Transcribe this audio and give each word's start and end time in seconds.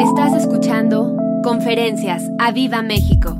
Estás 0.00 0.34
escuchando 0.34 1.16
Conferencias 1.42 2.22
a 2.38 2.52
Viva 2.52 2.82
México. 2.82 3.38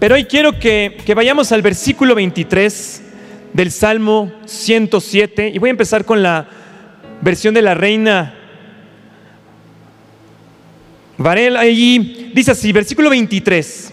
Pero 0.00 0.16
hoy 0.16 0.24
quiero 0.24 0.58
que, 0.58 0.96
que 1.06 1.14
vayamos 1.14 1.52
al 1.52 1.62
versículo 1.62 2.16
23 2.16 3.02
del 3.52 3.70
Salmo 3.70 4.32
107 4.44 5.52
y 5.54 5.58
voy 5.60 5.68
a 5.68 5.70
empezar 5.70 6.04
con 6.04 6.20
la 6.20 6.48
versión 7.20 7.54
de 7.54 7.62
la 7.62 7.74
reina 7.74 8.34
Varela. 11.16 11.60
Allí 11.60 12.32
dice 12.34 12.50
así, 12.50 12.72
versículo 12.72 13.08
23. 13.10 13.92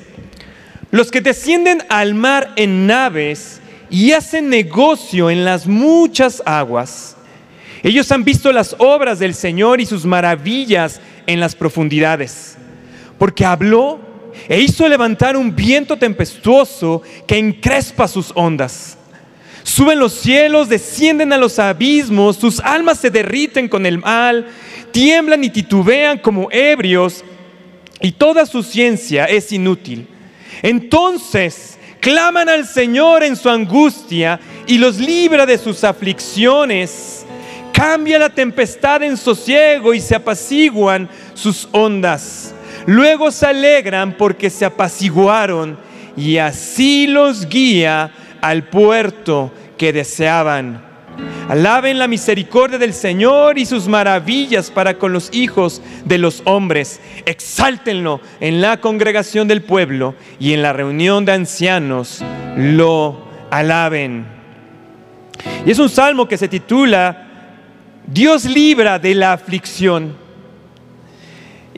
Los 0.90 1.12
que 1.12 1.22
descienden 1.22 1.84
al 1.90 2.16
mar 2.16 2.52
en 2.56 2.88
naves 2.88 3.62
y 3.92 4.14
hacen 4.14 4.50
negocio 4.50 5.30
en 5.30 5.46
las 5.46 5.68
muchas 5.68 6.42
aguas 6.48 7.17
ellos 7.88 8.12
han 8.12 8.26
visto 8.26 8.52
las 8.52 8.76
obras 8.80 9.20
del 9.20 9.34
Señor 9.34 9.80
y 9.80 9.86
sus 9.86 10.06
maravillas 10.06 11.00
en 11.26 11.40
las 11.40 11.56
profundidades, 11.56 12.58
porque 13.18 13.46
habló 13.46 14.00
e 14.50 14.60
hizo 14.60 14.88
levantar 14.90 15.38
un 15.38 15.56
viento 15.56 15.98
tempestuoso 15.98 17.02
que 17.26 17.38
encrespa 17.38 18.10
sus 18.10 18.32
ondas. 18.36 18.98
Suben 19.64 20.00
los 20.00 20.14
cielos, 20.14 20.68
descienden 20.68 21.32
a 21.32 21.38
los 21.38 21.60
abismos, 21.60 22.36
sus 22.36 22.60
almas 22.60 23.00
se 23.00 23.10
derriten 23.10 23.70
con 23.70 23.86
el 23.86 24.00
mal, 24.00 24.48
tiemblan 24.92 25.44
y 25.46 25.50
titubean 25.50 26.18
como 26.18 26.50
ebrios, 26.52 27.24
y 28.02 28.12
toda 28.12 28.46
su 28.46 28.64
ciencia 28.64 29.26
es 29.26 29.52
inútil. 29.54 30.08
Entonces 30.62 31.78
claman 32.02 32.50
al 32.50 32.68
Señor 32.68 33.24
en 33.24 33.36
su 33.36 33.50
angustia 33.50 34.40
y 34.68 34.78
los 34.78 34.98
libra 34.98 35.46
de 35.46 35.58
sus 35.58 35.84
aflicciones 35.84 37.26
Cambia 37.78 38.18
la 38.18 38.30
tempestad 38.30 39.04
en 39.04 39.16
sosiego 39.16 39.94
y 39.94 40.02
se 40.02 40.16
apaciguan 40.16 41.08
sus 41.36 41.70
ondas. 41.72 42.56
Luego 42.88 43.30
se 43.30 43.46
alegran 43.46 44.18
porque 44.18 44.50
se 44.50 44.66
apaciguaron 44.66 45.78
y 46.18 46.38
así 46.38 47.06
los 47.06 47.48
guía 47.48 48.10
al 48.42 48.64
puerto 48.64 49.54
que 49.78 49.94
deseaban. 49.94 50.84
Alaben 51.50 52.00
la 52.00 52.08
misericordia 52.08 52.80
del 52.80 52.96
Señor 52.96 53.60
y 53.60 53.66
sus 53.68 53.88
maravillas 53.88 54.72
para 54.72 54.96
con 54.96 55.14
los 55.14 55.30
hijos 55.32 55.84
de 56.04 56.18
los 56.18 56.42
hombres. 56.46 57.00
Exáltenlo 57.28 58.22
en 58.40 58.60
la 58.60 58.82
congregación 58.82 59.48
del 59.48 59.62
pueblo 59.62 60.16
y 60.40 60.54
en 60.54 60.64
la 60.64 60.74
reunión 60.74 61.26
de 61.26 61.34
ancianos. 61.34 62.24
Lo 62.56 63.24
alaben. 63.52 64.26
Y 65.64 65.70
es 65.70 65.78
un 65.78 65.90
salmo 65.90 66.28
que 66.28 66.40
se 66.40 66.48
titula 66.48 67.27
Dios 68.08 68.46
libra 68.46 68.98
de 68.98 69.14
la 69.14 69.34
aflicción. 69.34 70.16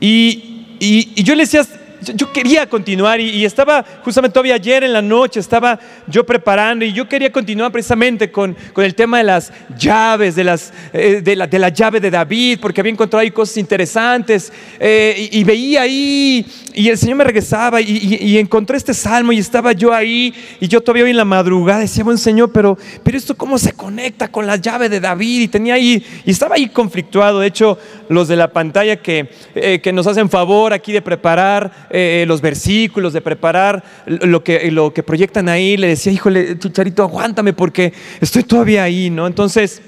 Y, 0.00 1.14
yo 1.22 1.34
le 1.34 1.42
decía, 1.42 1.66
yo 2.00 2.32
quería 2.32 2.66
continuar 2.68 3.20
y, 3.20 3.44
estaba 3.44 3.84
justamente 4.04 4.34
todavía 4.34 4.54
ayer 4.54 4.84
en 4.84 4.92
la 4.92 5.02
noche, 5.02 5.40
estaba 5.40 5.78
yo 6.06 6.24
preparando 6.24 6.84
y 6.84 6.92
yo 6.92 7.08
quería 7.08 7.30
continuar 7.30 7.72
precisamente 7.72 8.30
con, 8.30 8.56
el 8.76 8.94
tema 8.94 9.18
de 9.18 9.24
las 9.24 9.52
llaves, 9.76 10.34
de, 10.34 10.44
las, 10.44 10.72
eh, 10.92 11.20
de, 11.22 11.36
la, 11.36 11.46
de, 11.46 11.58
la, 11.58 11.68
llave 11.68 12.00
de 12.00 12.10
David, 12.10 12.58
porque 12.60 12.80
había 12.80 12.92
encontrado 12.92 13.20
ahí 13.20 13.30
cosas 13.30 13.58
interesantes 13.58 14.52
eh, 14.78 15.28
y, 15.32 15.44
veía 15.44 15.82
ahí 15.82 16.46
y 16.72 16.88
el 16.88 16.96
Señor 16.96 17.16
me 17.16 17.24
regresaba 17.24 17.80
y, 17.80 18.38
encontré 18.38 18.76
este 18.76 18.94
salmo 18.94 19.32
y 19.32 19.38
estaba 19.38 19.72
yo 19.72 19.92
ahí 19.92 20.32
y 20.60 20.68
yo 20.68 20.80
todavía 20.80 21.04
hoy 21.04 21.10
en 21.10 21.16
la 21.16 21.24
madrugada 21.24 21.80
decía, 21.80 22.04
buen 22.04 22.18
Señor, 22.18 22.52
pero, 22.52 22.78
pero 23.02 23.18
esto 23.18 23.36
cómo 23.36 23.58
se 23.58 23.72
conecta 23.72 24.28
con 24.28 24.46
la 24.46 24.56
llave 24.56 24.88
de 24.88 25.00
David 25.00 25.42
y 25.42 25.48
tenía 25.48 25.74
ahí, 25.74 26.04
y 26.24 26.30
estaba 26.30 26.54
ahí 26.54 26.68
conflictuado, 26.68 27.40
de 27.40 27.48
hecho 27.48 27.78
los 28.08 28.28
de 28.28 28.36
la 28.36 28.48
pantalla 28.48 28.96
que, 28.96 29.28
eh, 29.54 29.80
que 29.82 29.92
nos 29.92 30.06
hacen 30.06 30.30
favor 30.30 30.72
aquí 30.72 30.92
de 30.92 31.02
preparar 31.02 31.88
eh, 31.90 32.24
los 32.26 32.40
versículos, 32.40 33.12
de 33.12 33.20
preparar 33.20 33.82
lo 34.06 34.44
que, 34.44 34.70
lo 34.70 34.94
que 34.94 35.02
proyectan 35.02 35.48
ahí, 35.48 35.76
le 35.76 35.88
decía, 35.88 36.12
híjole, 36.12 36.58
Chicharito, 36.58 37.02
aguántame 37.02 37.52
porque 37.52 37.92
estoy 38.20 38.44
todavía 38.44 38.84
ahí, 38.84 39.10
¿no? 39.10 39.26
Entonces, 39.26 39.82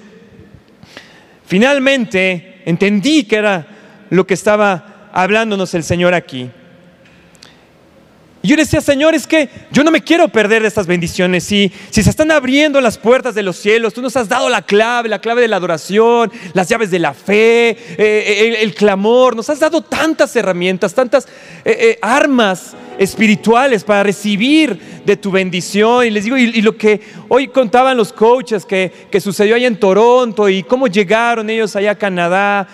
finalmente 1.47 2.63
entendí 2.65 3.25
que 3.25 3.37
era 3.37 3.67
lo 4.11 4.27
que 4.27 4.35
estaba 4.35 5.11
hablándonos 5.13 5.75
el 5.75 5.85
Señor 5.85 6.15
aquí. 6.15 6.51
Y 8.45 8.49
yo 8.49 8.57
decía, 8.57 8.81
Señor, 8.81 9.15
es 9.15 9.29
que 9.29 9.49
yo 9.71 9.85
no 9.85 9.93
me 9.93 10.03
quiero 10.03 10.29
perder 10.29 10.63
de 10.63 10.69
estas 10.69 10.89
bendiciones. 10.89 11.45
Si, 11.45 11.71
si 11.91 12.03
se 12.03 12.11
están 12.11 12.33
abriendo 12.33 12.81
las 12.81 12.99
puertas 12.99 13.37
de 13.37 13.45
los 13.45 13.57
cielos, 13.57 13.95
tú 13.95 14.03
nos 14.03 14.17
has 14.17 14.29
dado 14.29 14.49
la 14.49 14.63
clave, 14.63 15.09
la 15.09 15.21
clave 15.21 15.43
de 15.43 15.49
la 15.49 15.57
adoración, 15.57 16.33
las 16.53 16.69
llaves 16.69 16.91
de 16.91 16.99
la 16.99 17.15
fe, 17.15 17.77
eh, 17.97 18.57
el, 18.61 18.75
clamor, 18.75 19.37
nos 19.37 19.49
has 19.49 19.61
dado 19.61 19.83
tantas 19.83 20.35
herramientas, 20.35 20.93
tantas 20.93 21.27
eh, 21.65 21.77
eh, 21.79 21.99
armas 22.03 22.75
espirituales 22.99 23.85
para 23.85 24.03
recibir 24.03 24.77
de 25.07 25.17
tu 25.17 25.31
bendición. 25.31 26.05
Y 26.05 26.11
les 26.11 26.25
digo, 26.25 26.37
y, 26.37 26.63
lo 26.63 26.77
que 26.77 27.01
hoy 27.29 27.47
contaban 27.47 27.97
los 27.97 28.13
coaches 28.13 28.67
que, 28.67 28.91
que 29.09 29.21
sucedió 29.21 29.55
allá 29.55 29.69
en 29.69 29.79
Toronto 29.79 30.49
y 30.49 30.65
cómo 30.65 30.89
llegaron 30.89 31.49
ellos 31.49 31.77
allá 31.77 31.93
a 31.93 31.95
Canadá 31.95 32.67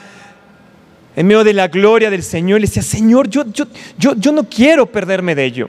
en 1.18 1.26
medio 1.26 1.42
de 1.42 1.52
la 1.52 1.66
gloria 1.66 2.10
del 2.10 2.22
Señor, 2.22 2.60
le 2.60 2.68
decía, 2.68 2.80
Señor, 2.80 3.28
yo, 3.28 3.44
yo, 3.52 3.64
yo, 3.98 4.14
yo 4.14 4.30
no 4.30 4.48
quiero 4.48 4.86
perderme 4.86 5.34
de 5.34 5.44
ello. 5.46 5.68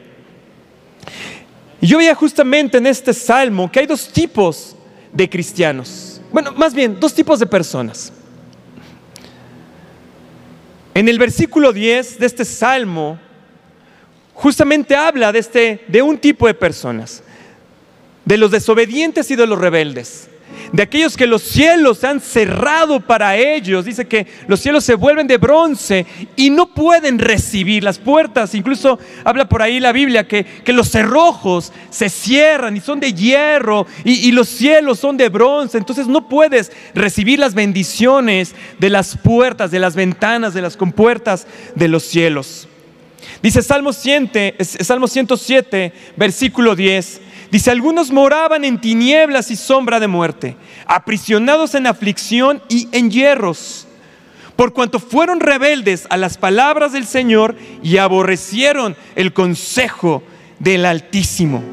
Y 1.81 1.87
yo 1.87 1.97
veía 1.97 2.13
justamente 2.13 2.77
en 2.77 2.85
este 2.85 3.15
salmo 3.15 3.71
que 3.71 3.79
hay 3.79 3.87
dos 3.87 4.09
tipos 4.09 4.75
de 5.11 5.27
cristianos. 5.27 6.21
Bueno, 6.31 6.51
más 6.51 6.75
bien, 6.75 6.99
dos 6.99 7.15
tipos 7.15 7.39
de 7.39 7.47
personas. 7.47 8.13
En 10.93 11.09
el 11.09 11.17
versículo 11.17 11.73
10 11.73 12.19
de 12.19 12.27
este 12.27 12.45
salmo, 12.45 13.17
justamente 14.35 14.95
habla 14.95 15.31
de, 15.31 15.39
este, 15.39 15.83
de 15.87 16.03
un 16.03 16.19
tipo 16.19 16.45
de 16.45 16.53
personas, 16.53 17.23
de 18.23 18.37
los 18.37 18.51
desobedientes 18.51 19.31
y 19.31 19.35
de 19.35 19.47
los 19.47 19.57
rebeldes 19.57 20.28
de 20.71 20.83
aquellos 20.83 21.17
que 21.17 21.27
los 21.27 21.41
cielos 21.41 21.99
se 21.99 22.07
han 22.07 22.19
cerrado 22.19 22.99
para 22.99 23.35
ellos. 23.37 23.85
Dice 23.85 24.07
que 24.07 24.27
los 24.47 24.59
cielos 24.59 24.83
se 24.83 24.95
vuelven 24.95 25.27
de 25.27 25.37
bronce 25.37 26.05
y 26.35 26.49
no 26.49 26.73
pueden 26.73 27.19
recibir 27.19 27.83
las 27.83 27.97
puertas. 27.97 28.55
Incluso 28.55 28.99
habla 29.23 29.49
por 29.49 29.61
ahí 29.61 29.79
la 29.79 29.91
Biblia 29.91 30.27
que, 30.27 30.45
los 30.69 30.89
cerrojos 30.89 31.73
se 31.89 32.09
cierran 32.09 32.77
y 32.77 32.79
son 32.79 32.99
de 32.99 33.13
hierro 33.13 33.87
y, 34.03 34.31
los 34.31 34.47
cielos 34.47 34.99
son 34.99 35.17
de 35.17 35.29
bronce. 35.29 35.77
Entonces 35.77 36.07
no 36.07 36.27
puedes 36.29 36.71
recibir 36.93 37.39
las 37.39 37.53
bendiciones 37.53 38.53
de 38.77 38.89
las 38.89 39.17
puertas, 39.17 39.71
de 39.71 39.79
las 39.79 39.95
ventanas, 39.95 40.53
de 40.53 40.61
las 40.61 40.77
compuertas 40.77 41.47
de 41.75 41.87
los 41.87 42.03
cielos. 42.03 42.67
Dice 43.41 43.61
Salmo, 43.61 43.93
100, 43.93 44.31
Salmo 44.59 45.07
107, 45.07 45.93
versículo 46.17 46.75
10. 46.75 47.21
Dice, 47.51 47.71
algunos 47.71 48.11
moraban 48.11 48.63
en 48.63 48.79
tinieblas 48.79 49.49
y 49.49 49.55
sombra 49.55 49.99
de 49.99 50.07
muerte, 50.07 50.55
aprisionados 50.85 51.73
en 51.73 51.87
aflicción 51.87 52.61
y 52.69 52.87
en 52.91 53.09
hierros, 53.09 53.87
por 54.55 54.73
cuanto 54.73 54.99
fueron 54.99 55.39
rebeldes 55.39 56.05
a 56.09 56.17
las 56.17 56.37
palabras 56.37 56.91
del 56.91 57.07
Señor 57.07 57.55
y 57.81 57.97
aborrecieron 57.97 58.95
el 59.15 59.33
consejo 59.33 60.21
del 60.59 60.85
Altísimo. 60.85 61.63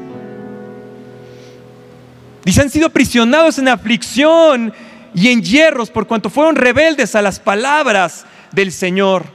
Dice, 2.43 2.61
han 2.61 2.69
sido 2.69 2.87
aprisionados 2.87 3.59
en 3.59 3.67
aflicción 3.67 4.73
y 5.13 5.27
en 5.27 5.43
hierros, 5.43 5.91
por 5.91 6.07
cuanto 6.07 6.29
fueron 6.29 6.55
rebeldes 6.55 7.13
a 7.13 7.21
las 7.21 7.39
palabras 7.39 8.25
del 8.51 8.71
Señor. 8.71 9.25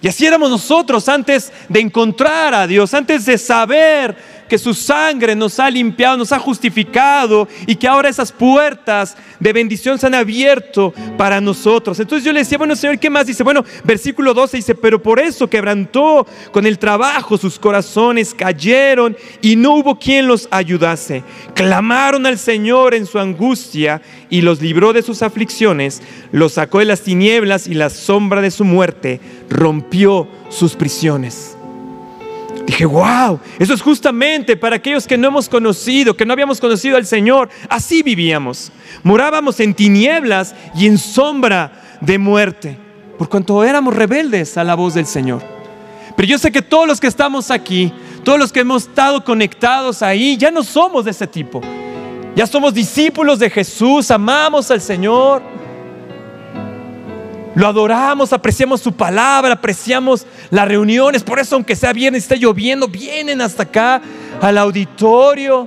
Y 0.00 0.08
así 0.08 0.26
éramos 0.26 0.50
nosotros 0.50 1.08
antes 1.08 1.52
de 1.68 1.80
encontrar 1.80 2.54
a 2.54 2.66
Dios, 2.66 2.94
antes 2.94 3.26
de 3.26 3.38
saber 3.38 4.16
que 4.48 4.58
su 4.58 4.74
sangre 4.74 5.34
nos 5.34 5.58
ha 5.58 5.70
limpiado, 5.70 6.16
nos 6.16 6.32
ha 6.32 6.38
justificado 6.38 7.48
y 7.66 7.76
que 7.76 7.88
ahora 7.88 8.08
esas 8.08 8.32
puertas 8.32 9.16
de 9.40 9.52
bendición 9.52 9.98
se 9.98 10.06
han 10.06 10.14
abierto 10.14 10.92
para 11.16 11.40
nosotros. 11.40 11.98
Entonces 12.00 12.24
yo 12.24 12.32
le 12.32 12.40
decía, 12.40 12.58
bueno 12.58 12.76
Señor, 12.76 12.98
¿qué 12.98 13.10
más? 13.10 13.26
Dice, 13.26 13.42
bueno, 13.42 13.64
versículo 13.84 14.34
12 14.34 14.56
dice, 14.56 14.74
pero 14.74 15.02
por 15.02 15.20
eso 15.20 15.48
quebrantó 15.48 16.26
con 16.52 16.66
el 16.66 16.78
trabajo, 16.78 17.38
sus 17.38 17.58
corazones 17.58 18.34
cayeron 18.34 19.16
y 19.42 19.56
no 19.56 19.74
hubo 19.74 19.98
quien 19.98 20.26
los 20.26 20.48
ayudase. 20.50 21.22
Clamaron 21.54 22.26
al 22.26 22.38
Señor 22.38 22.94
en 22.94 23.06
su 23.06 23.18
angustia 23.18 24.00
y 24.30 24.40
los 24.40 24.60
libró 24.60 24.92
de 24.92 25.02
sus 25.02 25.22
aflicciones, 25.22 26.02
los 26.32 26.54
sacó 26.54 26.78
de 26.78 26.84
las 26.86 27.02
tinieblas 27.02 27.66
y 27.66 27.74
la 27.74 27.90
sombra 27.90 28.40
de 28.40 28.50
su 28.50 28.64
muerte 28.64 29.20
rompió 29.48 30.28
sus 30.48 30.74
prisiones. 30.74 31.55
Dije, 32.66 32.84
wow, 32.84 33.38
eso 33.60 33.74
es 33.74 33.80
justamente 33.80 34.56
para 34.56 34.76
aquellos 34.76 35.06
que 35.06 35.16
no 35.16 35.28
hemos 35.28 35.48
conocido, 35.48 36.16
que 36.16 36.26
no 36.26 36.32
habíamos 36.32 36.60
conocido 36.60 36.96
al 36.96 37.06
Señor. 37.06 37.48
Así 37.68 38.02
vivíamos. 38.02 38.72
Morábamos 39.04 39.60
en 39.60 39.72
tinieblas 39.72 40.54
y 40.74 40.86
en 40.86 40.98
sombra 40.98 41.98
de 42.00 42.18
muerte, 42.18 42.76
por 43.18 43.28
cuanto 43.28 43.62
éramos 43.62 43.94
rebeldes 43.94 44.58
a 44.58 44.64
la 44.64 44.74
voz 44.74 44.94
del 44.94 45.06
Señor. 45.06 45.42
Pero 46.16 46.28
yo 46.28 46.38
sé 46.38 46.50
que 46.50 46.62
todos 46.62 46.88
los 46.88 47.00
que 47.00 47.06
estamos 47.06 47.52
aquí, 47.52 47.92
todos 48.24 48.38
los 48.38 48.52
que 48.52 48.60
hemos 48.60 48.88
estado 48.88 49.22
conectados 49.22 50.02
ahí, 50.02 50.36
ya 50.36 50.50
no 50.50 50.64
somos 50.64 51.04
de 51.04 51.12
ese 51.12 51.26
tipo. 51.26 51.60
Ya 52.34 52.46
somos 52.46 52.74
discípulos 52.74 53.38
de 53.38 53.48
Jesús, 53.48 54.10
amamos 54.10 54.70
al 54.70 54.80
Señor. 54.80 55.40
Lo 57.56 57.66
adoramos, 57.66 58.34
apreciamos 58.34 58.82
su 58.82 58.92
palabra, 58.92 59.54
apreciamos 59.54 60.26
las 60.50 60.68
reuniones. 60.68 61.22
Por 61.22 61.38
eso, 61.38 61.56
aunque 61.56 61.74
sea 61.74 61.94
viernes, 61.94 62.24
está 62.24 62.36
lloviendo, 62.36 62.86
vienen 62.86 63.40
hasta 63.40 63.62
acá 63.62 64.02
al 64.42 64.58
auditorio. 64.58 65.66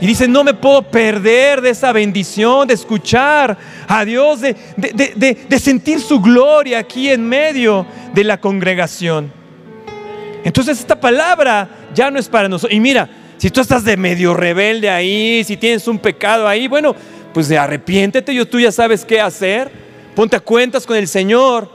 Y 0.00 0.06
dicen, 0.06 0.32
no 0.32 0.42
me 0.42 0.54
puedo 0.54 0.80
perder 0.82 1.60
de 1.60 1.70
esa 1.70 1.92
bendición, 1.92 2.66
de 2.66 2.72
escuchar 2.72 3.58
a 3.86 4.02
Dios, 4.06 4.40
de, 4.40 4.56
de, 4.76 5.58
sentir 5.60 6.00
su 6.00 6.22
gloria 6.22 6.78
aquí 6.78 7.10
en 7.10 7.28
medio 7.28 7.84
de 8.14 8.24
la 8.24 8.40
congregación. 8.40 9.30
Entonces 10.42 10.80
esta 10.80 10.98
palabra 10.98 11.68
ya 11.94 12.10
no 12.10 12.18
es 12.18 12.30
para 12.30 12.48
nosotros. 12.48 12.74
Y 12.74 12.80
mira, 12.80 13.10
si 13.36 13.50
tú 13.50 13.60
estás 13.60 13.84
de 13.84 13.98
medio 13.98 14.32
rebelde 14.32 14.88
ahí, 14.88 15.44
si 15.44 15.58
tienes 15.58 15.86
un 15.86 15.98
pecado 15.98 16.48
ahí, 16.48 16.66
bueno, 16.66 16.96
pues 17.34 17.48
de 17.48 17.58
arrepiéntete, 17.58 18.34
yo 18.34 18.48
tú 18.48 18.58
ya 18.58 18.72
sabes 18.72 19.04
qué 19.04 19.20
hacer. 19.20 19.85
Ponte 20.16 20.34
a 20.34 20.40
cuentas 20.40 20.86
con 20.86 20.96
el 20.96 21.06
Señor. 21.06 21.70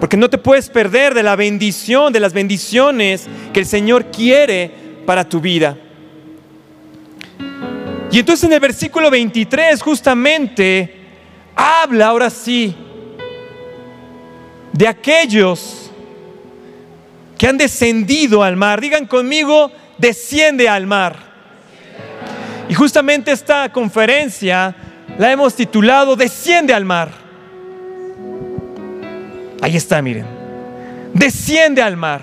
Porque 0.00 0.16
no 0.16 0.30
te 0.30 0.38
puedes 0.38 0.70
perder 0.70 1.12
de 1.12 1.22
la 1.22 1.36
bendición, 1.36 2.14
de 2.14 2.18
las 2.18 2.32
bendiciones 2.32 3.28
que 3.52 3.60
el 3.60 3.66
Señor 3.66 4.06
quiere 4.06 5.02
para 5.04 5.28
tu 5.28 5.38
vida. 5.38 5.76
Y 8.10 8.18
entonces 8.18 8.44
en 8.44 8.54
el 8.54 8.60
versículo 8.60 9.10
23 9.10 9.82
justamente 9.82 10.94
habla 11.54 12.06
ahora 12.06 12.30
sí 12.30 12.74
de 14.72 14.88
aquellos 14.88 15.90
que 17.36 17.48
han 17.48 17.58
descendido 17.58 18.42
al 18.42 18.56
mar. 18.56 18.80
Digan 18.80 19.06
conmigo, 19.06 19.70
desciende 19.98 20.70
al 20.70 20.86
mar. 20.86 21.18
Y 22.66 22.72
justamente 22.72 23.30
esta 23.30 23.70
conferencia 23.70 24.74
la 25.18 25.32
hemos 25.32 25.54
titulado 25.54 26.16
Desciende 26.16 26.72
al 26.72 26.84
mar. 26.84 27.10
Ahí 29.60 29.76
está, 29.76 30.00
miren. 30.00 30.26
Desciende 31.12 31.82
al 31.82 31.96
mar. 31.96 32.22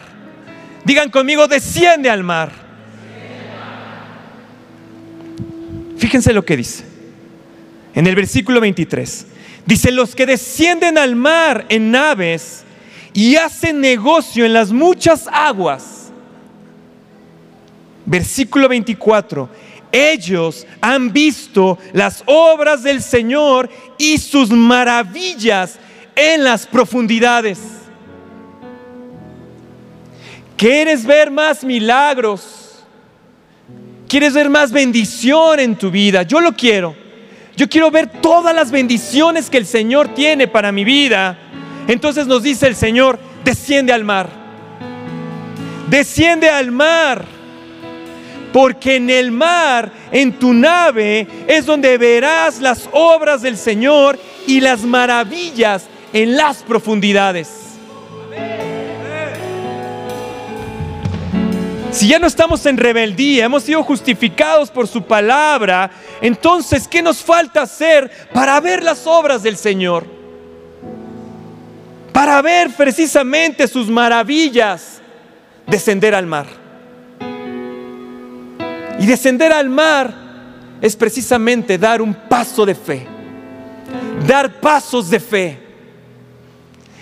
Digan 0.86 1.09
conmigo, 1.09 1.47
desciende 1.47 2.09
al 2.09 2.24
mar. 2.24 2.51
Fíjense 5.97 6.33
lo 6.33 6.45
que 6.45 6.57
dice. 6.57 6.86
En 7.94 8.07
el 8.07 8.15
versículo 8.15 8.62
23. 8.62 9.27
Dice, 9.65 9.92
los 9.92 10.15
que 10.15 10.25
descienden 10.25 10.97
al 10.97 11.15
mar 11.15 11.65
en 11.69 11.92
naves 11.92 12.63
y 13.13 13.36
hacen 13.36 13.81
negocio 13.81 14.45
en 14.45 14.53
las 14.53 14.71
muchas 14.71 15.27
aguas. 15.31 16.12
Versículo 18.06 18.69
24. 18.69 19.50
Ellos 19.95 20.68
han 20.81 21.13
visto 21.13 21.77
las 21.94 22.24
obras 22.25 22.83
del 22.83 23.01
Señor 23.01 23.69
y 23.97 24.18
sus 24.18 24.50
maravillas 24.50 25.77
en 26.15 26.44
las 26.44 26.68
profundidades. 26.68 27.59
¿Quieres 30.57 31.06
ver 31.06 31.31
más 31.31 31.63
milagros? 31.63 32.83
¿Quieres 34.07 34.33
ver 34.33 34.50
más 34.50 34.71
bendición 34.71 35.59
en 35.59 35.75
tu 35.75 35.92
vida? 35.92 36.24
Yo 36.24 36.42
lo 36.42 36.53
quiero. 36.53 36.95
Yo 37.56 37.69
quiero 37.69 37.89
ver 37.89 38.21
todas 38.21 38.53
las 38.53 38.71
bendiciones 38.71 39.50
que 39.50 39.57
el 39.57 39.65
Señor 39.65 40.09
tiene 40.09 40.47
para 40.47 40.71
mi 40.71 40.83
vida 40.83 41.39
entonces 41.88 42.25
nos 42.27 42.44
dice 42.44 42.68
el 42.68 42.75
Señor, 42.75 43.19
desciende 43.44 43.94
al 43.94 44.03
mar. 44.03 44.30
Desciende 45.89 46.50
al 46.50 46.71
mar. 46.71 47.25
Porque 48.56 48.96
en 48.96 49.10
el 49.10 49.31
mar, 49.31 49.92
en 50.13 50.40
tu 50.40 50.54
nave, 50.54 51.28
es 51.46 51.66
donde 51.66 51.98
verás 51.98 52.62
las 52.62 52.88
obras 52.94 53.42
del 53.42 53.57
Señor 53.57 54.18
y 54.48 54.62
las 54.62 54.84
maravillas 54.84 55.88
en 56.13 56.38
las 56.38 56.63
profundidades. 56.63 57.50
Si 61.92 62.07
ya 62.07 62.18
no 62.18 62.28
estamos 62.28 62.66
en 62.66 62.78
rebeldía, 62.78 63.44
hemos 63.44 63.63
sido 63.63 63.84
justificados 63.84 64.72
por 64.72 64.88
su 64.88 65.04
palabra, 65.04 65.92
entonces, 66.22 66.88
¿qué 66.88 67.02
nos 67.02 67.18
falta 67.18 67.63
hacer 67.63 68.10
para 68.34 68.57
ver 68.62 68.84
las 68.84 69.06
obras 69.06 69.44
del 69.44 69.57
Señor? 69.57 70.16
para 72.13 72.42
ver 72.42 72.69
precisamente 72.69 73.68
sus 73.68 73.90
maravillas, 73.90 75.02
descender 75.68 76.16
al 76.16 76.25
mar. 76.25 76.65
Y 79.00 79.06
descender 79.06 79.51
al 79.51 79.69
mar 79.69 80.13
es 80.81 80.95
precisamente 80.95 81.77
dar 81.77 82.01
un 82.01 82.13
paso 82.13 82.65
de 82.65 82.75
fe, 82.75 83.06
dar 84.27 84.59
pasos 84.59 85.09
de 85.09 85.19
fe. 85.19 85.59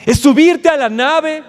Es 0.05 0.19
subirte 0.19 0.69
a 0.69 0.77
la 0.77 0.89
nave, 0.89 1.43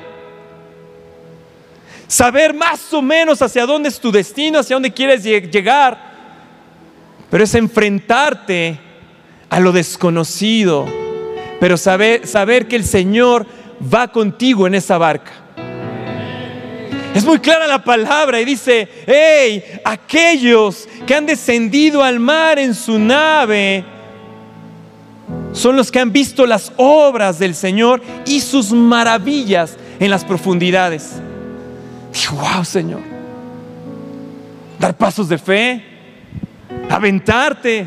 saber 2.06 2.54
más 2.54 2.92
o 2.92 3.02
menos 3.02 3.42
hacia 3.42 3.66
dónde 3.66 3.88
es 3.88 3.98
tu 3.98 4.12
destino, 4.12 4.58
hacia 4.58 4.76
dónde 4.76 4.92
quieres 4.92 5.24
llegar, 5.24 5.98
pero 7.30 7.44
es 7.44 7.54
enfrentarte 7.54 8.78
a 9.48 9.60
lo 9.60 9.72
desconocido 9.72 10.86
pero 11.64 11.78
saber, 11.78 12.26
saber 12.26 12.68
que 12.68 12.76
el 12.76 12.84
Señor 12.84 13.46
va 13.82 14.08
contigo 14.08 14.66
en 14.66 14.74
esa 14.74 14.98
barca. 14.98 15.32
Es 17.14 17.24
muy 17.24 17.38
clara 17.38 17.68
la 17.68 17.84
palabra 17.84 18.40
y 18.40 18.44
dice, 18.44 18.88
hey, 19.06 19.62
aquellos 19.84 20.88
que 21.06 21.14
han 21.14 21.26
descendido 21.26 22.02
al 22.02 22.18
mar 22.18 22.58
en 22.58 22.74
su 22.74 22.98
nave 22.98 23.84
son 25.52 25.76
los 25.76 25.92
que 25.92 26.00
han 26.00 26.12
visto 26.12 26.44
las 26.44 26.72
obras 26.76 27.38
del 27.38 27.54
Señor 27.54 28.02
y 28.26 28.40
sus 28.40 28.72
maravillas 28.72 29.76
en 30.00 30.10
las 30.10 30.24
profundidades. 30.24 31.12
Dijo, 32.12 32.34
wow, 32.34 32.64
Señor, 32.64 33.00
dar 34.80 34.96
pasos 34.96 35.28
de 35.28 35.38
fe, 35.38 35.84
aventarte 36.90 37.86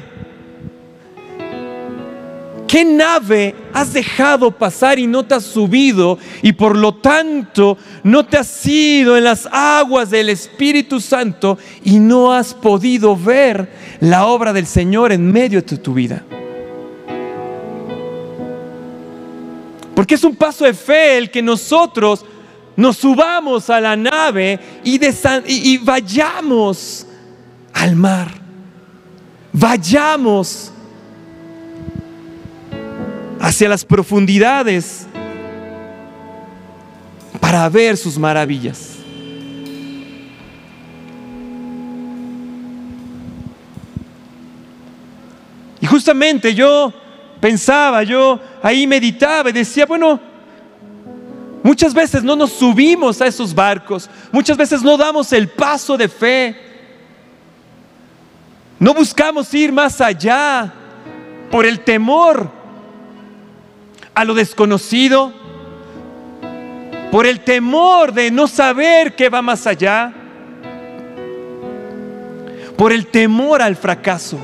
¿Qué 2.68 2.84
nave 2.84 3.56
has 3.74 3.94
dejado 3.94 4.52
pasar 4.52 5.00
y 5.00 5.08
no 5.08 5.25
te 5.25 5.36
has 5.36 5.46
subido 5.46 6.19
y 6.42 6.52
por 6.52 6.75
lo 6.75 6.96
tanto 6.96 7.78
no 8.04 8.25
te 8.25 8.38
has 8.38 8.66
ido 8.66 9.16
en 9.16 9.24
las 9.24 9.48
aguas 9.50 10.10
del 10.10 10.28
Espíritu 10.30 11.00
Santo 11.00 11.58
y 11.86 11.98
no 12.00 12.34
has 12.34 12.54
podido 12.54 13.16
ver 13.16 13.72
la 14.02 14.28
obra 14.28 14.52
del 14.52 14.68
Señor 14.68 15.14
en 15.14 15.31
medio 15.31 15.62
de 15.62 15.78
tu 15.78 15.94
vida? 15.94 16.24
Porque 19.95 20.16
es 20.16 20.24
un 20.26 20.36
paso 20.36 20.66
de 20.66 20.74
fe 20.74 21.18
el 21.18 21.31
que 21.31 21.42
nosotros 21.42 22.26
nos 22.76 22.97
subamos 22.97 23.69
a 23.69 23.80
la 23.80 23.95
nave 23.95 24.59
y, 24.83 25.00
y 25.47 25.78
vayamos 25.78 27.07
al 27.74 27.95
mar. 27.95 28.31
Vayamos 29.54 30.71
hacia 33.47 33.69
las 33.69 33.85
profundidades 33.85 35.07
para 37.39 37.69
ver 37.69 37.95
sus 37.95 38.18
maravillas. 38.18 38.97
Y 45.80 45.85
justamente 45.85 46.54
yo 46.54 46.94
pensaba, 47.39 48.04
yo 48.04 48.37
ahí 48.61 48.85
meditaba 48.85 49.49
y 49.49 49.54
decía, 49.54 49.85
bueno, 49.85 50.19
muchas 51.63 51.94
veces 51.94 52.23
no 52.23 52.35
nos 52.35 52.51
subimos 52.51 53.21
a 53.21 53.27
esos 53.27 53.56
barcos, 53.56 54.09
muchas 54.30 54.57
veces 54.57 54.81
no 54.81 54.97
damos 54.97 55.31
el 55.31 55.47
paso 55.47 55.95
de 55.95 56.09
fe, 56.09 56.57
no 58.77 58.94
buscamos 58.94 59.54
ir 59.54 59.71
más 59.71 60.01
allá 60.01 60.73
por 61.49 61.66
el 61.66 61.80
temor 61.80 62.56
a 64.18 64.26
lo 64.26 64.33
desconocido, 64.33 65.31
por 67.12 67.28
el 67.28 67.42
temor 67.42 68.12
de 68.12 68.31
no 68.31 68.47
saber 68.47 69.16
qué 69.16 69.30
va 69.30 69.44
más 69.44 69.68
allá, 69.68 70.12
por 72.76 72.92
el 72.92 73.06
temor 73.06 73.62
al 73.62 73.76
fracaso. 73.76 74.40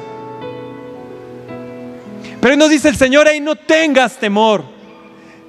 Pero 2.39 2.55
nos 2.55 2.69
dice 2.69 2.89
el 2.89 2.95
Señor, 2.95 3.27
hey, 3.27 3.39
no 3.41 3.55
tengas 3.55 4.19
temor. 4.19 4.63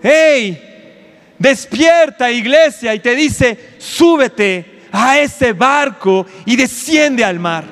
Hey, 0.03 1.35
despierta 1.39 2.31
iglesia 2.31 2.95
y 2.95 3.01
te 3.01 3.15
dice, 3.15 3.75
súbete 3.77 4.85
a 4.91 5.19
ese 5.19 5.53
barco 5.53 6.25
y 6.47 6.57
desciende 6.57 7.23
al 7.23 7.39
mar. 7.39 7.65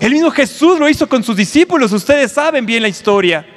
El 0.00 0.10
mismo 0.10 0.30
Jesús 0.30 0.78
lo 0.78 0.88
hizo 0.88 1.06
con 1.06 1.22
sus 1.22 1.36
discípulos, 1.36 1.92
ustedes 1.92 2.32
saben 2.32 2.64
bien 2.64 2.80
la 2.80 2.88
historia 2.88 3.51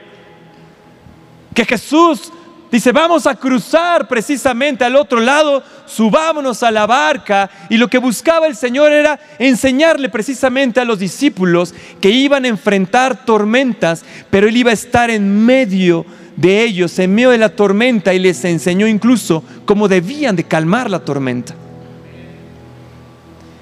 que 1.56 1.66
Jesús 1.66 2.32
dice, 2.70 2.92
vamos 2.92 3.26
a 3.26 3.36
cruzar 3.36 4.08
precisamente 4.08 4.84
al 4.84 4.98
otro 4.98 5.22
lado, 5.22 5.64
subámonos 5.86 6.62
a 6.62 6.70
la 6.70 6.86
barca. 6.86 7.50
Y 7.70 7.78
lo 7.78 7.88
que 7.88 7.98
buscaba 7.98 8.46
el 8.46 8.56
Señor 8.56 8.92
era 8.92 9.20
enseñarle 9.40 10.10
precisamente 10.10 10.80
a 10.80 10.86
los 10.86 11.00
discípulos 11.00 11.74
que 12.02 12.10
iban 12.10 12.44
a 12.46 12.50
enfrentar 12.50 13.26
tormentas, 13.26 14.04
pero 14.30 14.48
Él 14.48 14.58
iba 14.58 14.72
a 14.72 14.74
estar 14.74 15.10
en 15.10 15.46
medio 15.46 16.06
de 16.36 16.64
ellos, 16.64 17.00
en 17.00 17.16
medio 17.16 17.30
de 17.30 17.38
la 17.38 17.56
tormenta, 17.56 18.14
y 18.14 18.20
les 18.20 18.44
enseñó 18.44 18.86
incluso 18.86 19.44
cómo 19.64 19.88
debían 19.88 20.36
de 20.36 20.44
calmar 20.44 20.92
la 20.92 21.00
tormenta. 21.00 21.56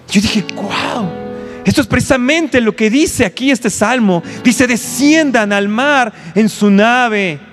Yo 0.10 0.20
dije, 0.20 0.44
wow, 0.56 1.10
esto 1.64 1.82
es 1.82 1.88
precisamente 1.88 2.60
lo 2.60 2.76
que 2.76 2.90
dice 2.90 3.26
aquí 3.26 3.52
este 3.52 3.70
salmo. 3.70 4.24
Dice, 4.44 4.66
desciendan 4.66 5.54
al 5.54 5.68
mar 5.68 6.12
en 6.34 6.50
su 6.50 6.72
nave 6.72 7.53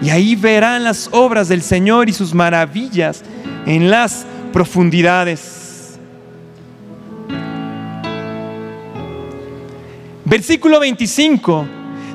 y 0.00 0.10
ahí 0.10 0.36
verán 0.36 0.84
las 0.84 1.08
obras 1.12 1.48
del 1.48 1.62
Señor 1.62 2.08
y 2.08 2.12
sus 2.12 2.34
maravillas 2.34 3.22
en 3.66 3.90
las 3.90 4.26
profundidades. 4.52 5.98
Versículo 10.24 10.78
25 10.80 11.66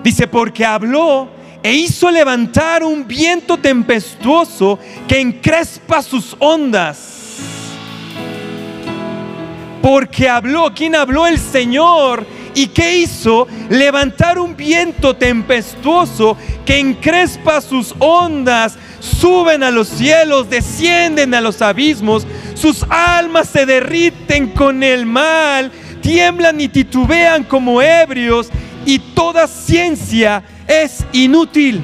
dice, 0.04 0.28
porque 0.28 0.66
habló 0.66 1.30
e 1.64 1.74
hizo 1.74 2.12
levantar 2.12 2.84
un 2.84 3.08
viento 3.08 3.58
tempestuoso 3.58 4.78
que 5.08 5.20
encrespa 5.20 6.02
sus 6.02 6.36
ondas. 6.40 7.40
Porque 9.82 10.30
habló, 10.30 10.72
¿quién 10.76 10.96
habló? 10.96 11.26
El 11.26 11.40
Señor 11.40 12.26
¿Y 12.56 12.68
qué 12.68 12.98
hizo? 12.98 13.48
Levantar 13.70 14.38
un 14.38 14.56
viento 14.56 15.16
tempestuoso 15.16 16.38
que 16.66 16.78
encrespa 16.80 17.62
sus 17.62 17.96
ondas, 18.00 18.78
suben 19.00 19.64
a 19.64 19.72
los 19.72 19.88
cielos, 19.88 20.50
descienden 20.50 21.34
a 21.34 21.42
los 21.42 21.62
abismos, 21.62 22.28
sus 22.54 22.86
almas 22.90 23.50
se 23.50 23.66
derriten 23.66 24.52
con 24.52 24.84
el 24.84 25.06
mal, 25.06 25.72
tiemblan 26.02 26.62
y 26.62 26.68
titubean 26.68 27.44
como 27.44 27.82
ebrios, 27.82 28.50
y 28.86 29.00
toda 29.00 29.48
ciencia 29.48 30.44
es 30.68 31.06
inútil. 31.12 31.82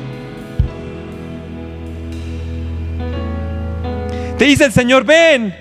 Te 4.38 4.46
dice 4.46 4.66
el 4.66 4.72
Señor, 4.72 5.04
ven, 5.04 5.54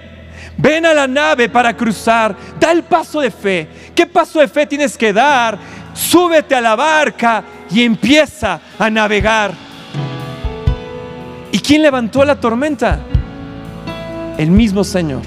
ven 0.57 0.87
a 0.87 0.95
la 0.95 1.09
nave 1.09 1.49
para 1.49 1.77
cruzar, 1.77 2.37
da 2.61 2.71
el 2.71 2.85
paso 2.85 3.21
de 3.21 3.31
fe. 3.33 3.69
¿Qué 3.99 4.07
paso 4.07 4.39
de 4.39 4.47
fe 4.47 4.65
tienes 4.65 4.97
que 4.97 5.13
dar? 5.13 5.59
Súbete 5.93 6.55
a 6.55 6.61
la 6.61 6.77
barca 6.77 7.43
y 7.69 7.83
empieza 7.83 8.61
a 8.79 8.89
navegar. 8.89 9.53
¿Y 11.51 11.59
quién 11.59 11.83
levantó 11.83 12.25
la 12.25 12.39
tormenta? 12.39 13.01
El 14.37 14.53
mismo 14.53 14.85
Señor. 14.85 15.23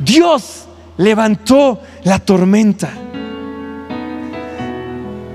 Dios 0.00 0.66
levantó 0.96 1.80
la 2.02 2.18
tormenta. 2.18 2.90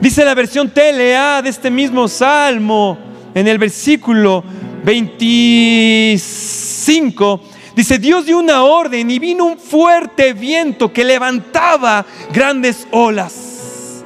Dice 0.02 0.26
la 0.26 0.36
versión 0.36 0.72
TLA 0.72 1.44
de 1.44 1.50
este 1.50 1.72
mismo 1.72 2.10
salmo 2.10 2.98
en 3.34 3.48
el 3.48 3.58
versículo 3.58 4.44
25 4.84 7.42
Dice, 7.78 8.00
Dios 8.00 8.26
dio 8.26 8.40
una 8.40 8.64
orden 8.64 9.12
y 9.12 9.20
vino 9.20 9.46
un 9.46 9.60
fuerte 9.60 10.34
viento 10.34 10.92
que 10.92 11.06
levantaba 11.06 12.08
grandes 12.34 12.88
olas. 12.90 14.04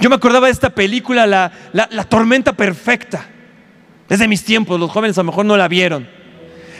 Yo 0.00 0.08
me 0.08 0.14
acordaba 0.14 0.46
de 0.46 0.52
esta 0.52 0.70
película, 0.70 1.26
La, 1.26 1.50
la 1.72 2.04
Tormenta 2.04 2.52
Perfecta. 2.52 3.26
Desde 4.08 4.28
mis 4.28 4.44
tiempos, 4.44 4.78
los 4.78 4.88
jóvenes 4.88 5.18
a 5.18 5.22
lo 5.22 5.32
mejor 5.32 5.46
no 5.46 5.56
la 5.56 5.66
vieron. 5.66 6.08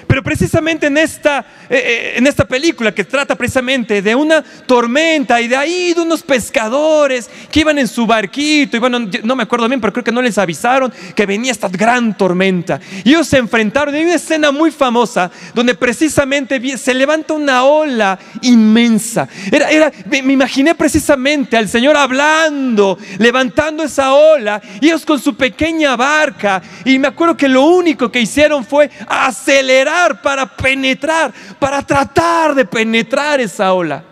Pero 0.07 0.23
precisamente 0.23 0.87
en 0.87 0.99
esta, 0.99 1.45
eh, 1.69 1.83
eh, 1.85 2.13
en 2.17 2.27
esta 2.27 2.47
película 2.47 2.93
que 2.93 3.05
trata 3.05 3.35
precisamente 3.35 4.01
de 4.01 4.15
una 4.15 4.43
tormenta 4.67 5.41
y 5.41 5.49
de 5.49 5.57
ahí 5.57 5.95
de 5.95 6.01
unos 6.01 6.23
pescadores 6.23 7.29
que 7.51 7.61
iban 7.61 7.79
en 7.79 7.89
su 7.89 8.07
barquito 8.07 8.77
y 8.77 8.81
bueno, 8.81 9.01
no 9.25 9.37
me 9.37 9.43
acuerdo 9.43 9.69
bien, 9.69 9.81
pero 9.81 9.93
creo 9.93 10.05
que 10.05 10.13
no 10.13 10.23
les 10.23 10.39
avisaron 10.39 10.93
que 11.15 11.27
venía 11.27 11.53
esta 11.53 11.69
gran 11.69 12.17
tormenta. 12.17 12.81
Y 13.05 13.11
ellos 13.11 13.27
se 13.27 13.39
enfrentaron 13.39 13.95
y 13.95 13.99
hay 13.99 14.05
una 14.05 14.15
escena 14.15 14.53
muy 14.53 14.71
famosa 14.71 15.31
donde 15.55 15.75
precisamente 15.75 16.61
se 16.79 16.95
levanta 16.95 17.35
una 17.35 17.65
ola 17.65 18.19
inmensa. 18.43 19.29
Era, 19.51 19.71
era, 19.71 19.93
me, 20.07 20.23
me 20.23 20.33
imaginé 20.35 20.75
precisamente 20.75 21.57
al 21.57 21.69
Señor 21.69 21.97
hablando, 21.97 22.99
levantando 23.19 23.83
esa 23.83 24.15
ola 24.15 24.63
y 24.81 24.87
ellos 24.87 25.05
con 25.05 25.19
su 25.19 25.37
pequeña 25.37 25.97
barca 25.97 26.63
y 26.85 26.99
me 26.99 27.09
acuerdo 27.09 27.37
que 27.37 27.49
lo 27.49 27.63
único 27.63 28.11
que 28.11 28.21
hicieron 28.21 28.65
fue 28.65 28.91
acelerar 29.09 29.96
para 30.23 30.47
penetrar, 30.47 31.33
para 31.59 31.83
tratar 31.83 32.55
de 32.55 32.65
penetrar 32.65 33.41
esa 33.41 33.73
ola. 33.73 34.05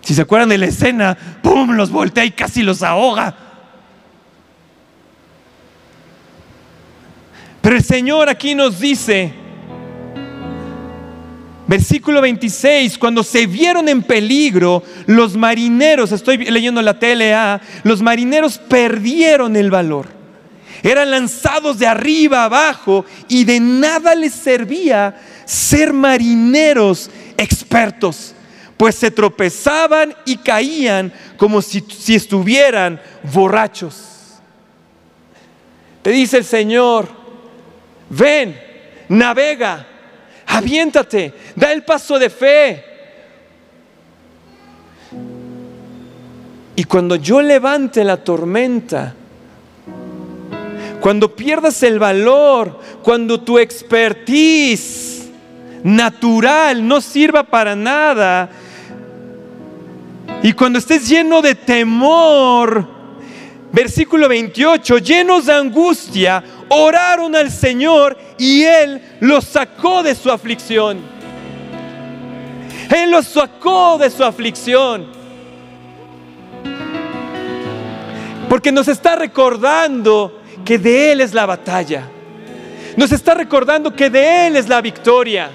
Si 0.00 0.14
se 0.14 0.22
acuerdan 0.22 0.48
de 0.48 0.58
la 0.58 0.66
escena, 0.66 1.16
¡pum! 1.42 1.72
los 1.72 1.90
voltea 1.90 2.24
y 2.24 2.30
casi 2.30 2.62
los 2.62 2.82
ahoga. 2.82 3.34
Pero 7.60 7.76
el 7.76 7.84
Señor 7.84 8.30
aquí 8.30 8.54
nos 8.54 8.80
dice, 8.80 9.32
versículo 11.66 12.22
26, 12.22 12.96
cuando 12.96 13.22
se 13.22 13.46
vieron 13.46 13.88
en 13.88 14.02
peligro, 14.02 14.82
los 15.06 15.36
marineros, 15.36 16.12
estoy 16.12 16.38
leyendo 16.38 16.80
la 16.80 16.98
TLA, 16.98 17.60
los 17.82 18.00
marineros 18.00 18.58
perdieron 18.58 19.56
el 19.56 19.70
valor 19.70 20.19
eran 20.82 21.10
lanzados 21.10 21.78
de 21.78 21.86
arriba 21.86 22.44
abajo 22.44 23.04
y 23.28 23.44
de 23.44 23.60
nada 23.60 24.14
les 24.14 24.32
servía 24.32 25.14
ser 25.44 25.92
marineros 25.92 27.10
expertos, 27.36 28.34
pues 28.76 28.94
se 28.94 29.10
tropezaban 29.10 30.14
y 30.24 30.36
caían 30.38 31.12
como 31.36 31.60
si, 31.60 31.80
si 31.80 32.14
estuvieran 32.14 33.00
borrachos. 33.32 34.40
Te 36.02 36.10
dice 36.10 36.38
el 36.38 36.44
Señor, 36.44 37.08
ven, 38.08 38.58
navega, 39.08 39.86
aviéntate, 40.46 41.34
da 41.56 41.72
el 41.72 41.82
paso 41.84 42.18
de 42.18 42.30
fe. 42.30 42.84
Y 46.76 46.84
cuando 46.84 47.16
yo 47.16 47.42
levante 47.42 48.02
la 48.02 48.16
tormenta, 48.16 49.14
cuando 51.00 51.34
pierdas 51.34 51.82
el 51.82 51.98
valor, 51.98 52.78
cuando 53.02 53.40
tu 53.40 53.58
expertise 53.58 55.28
natural 55.82 56.86
no 56.86 57.00
sirva 57.00 57.42
para 57.42 57.74
nada, 57.74 58.50
y 60.42 60.52
cuando 60.52 60.78
estés 60.78 61.08
lleno 61.08 61.42
de 61.42 61.54
temor, 61.54 62.86
versículo 63.72 64.28
28, 64.28 64.98
llenos 64.98 65.46
de 65.46 65.52
angustia, 65.52 66.42
oraron 66.68 67.36
al 67.36 67.50
Señor 67.50 68.16
y 68.38 68.62
Él 68.62 69.02
los 69.20 69.44
sacó 69.44 70.02
de 70.02 70.14
su 70.14 70.30
aflicción. 70.30 70.98
Él 72.90 73.10
los 73.10 73.26
sacó 73.26 73.98
de 73.98 74.10
su 74.10 74.24
aflicción. 74.24 75.06
Porque 78.48 78.72
nos 78.72 78.88
está 78.88 79.14
recordando 79.14 80.39
que 80.64 80.78
de 80.78 81.12
Él 81.12 81.20
es 81.20 81.34
la 81.34 81.46
batalla. 81.46 82.04
Nos 82.96 83.12
está 83.12 83.34
recordando 83.34 83.94
que 83.94 84.10
de 84.10 84.46
Él 84.46 84.56
es 84.56 84.68
la 84.68 84.80
victoria. 84.80 85.50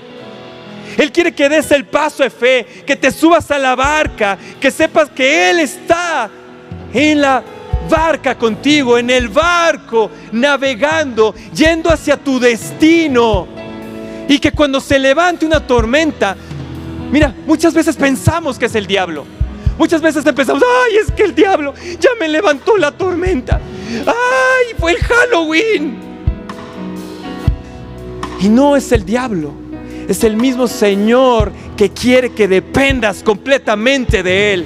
Él 0.97 1.11
quiere 1.11 1.33
que 1.33 1.49
des 1.49 1.71
el 1.71 1.85
paso 1.85 2.23
de 2.23 2.29
fe, 2.29 2.65
que 2.85 2.95
te 2.95 3.11
subas 3.11 3.49
a 3.51 3.59
la 3.59 3.75
barca, 3.75 4.37
que 4.59 4.71
sepas 4.71 5.09
que 5.09 5.49
Él 5.49 5.59
está 5.59 6.29
en 6.93 7.21
la 7.21 7.43
barca 7.89 8.37
contigo, 8.37 8.97
en 8.97 9.09
el 9.09 9.27
barco, 9.27 10.09
navegando, 10.31 11.35
yendo 11.53 11.89
hacia 11.89 12.17
tu 12.17 12.39
destino. 12.39 13.47
Y 14.27 14.39
que 14.39 14.51
cuando 14.51 14.79
se 14.79 14.97
levante 14.97 15.45
una 15.45 15.59
tormenta, 15.59 16.35
mira, 17.11 17.33
muchas 17.45 17.73
veces 17.73 17.95
pensamos 17.95 18.57
que 18.57 18.65
es 18.65 18.75
el 18.75 18.87
diablo. 18.87 19.25
Muchas 19.77 20.01
veces 20.01 20.23
pensamos, 20.23 20.63
ay, 20.85 20.97
es 20.97 21.11
que 21.11 21.23
el 21.23 21.35
diablo 21.35 21.73
ya 21.99 22.11
me 22.19 22.29
levantó 22.29 22.77
la 22.77 22.91
tormenta. 22.91 23.59
¡Ay! 24.05 24.75
Fue 24.77 24.91
el 24.91 24.97
Halloween. 24.97 25.97
Y 28.39 28.49
no 28.49 28.75
es 28.75 28.91
el 28.91 29.05
diablo, 29.05 29.53
es 30.07 30.23
el 30.23 30.35
mismo 30.35 30.67
Señor 30.67 31.51
que 31.77 31.91
quiere 31.91 32.33
que 32.33 32.47
dependas 32.47 33.23
completamente 33.23 34.23
de 34.23 34.53
Él. 34.53 34.65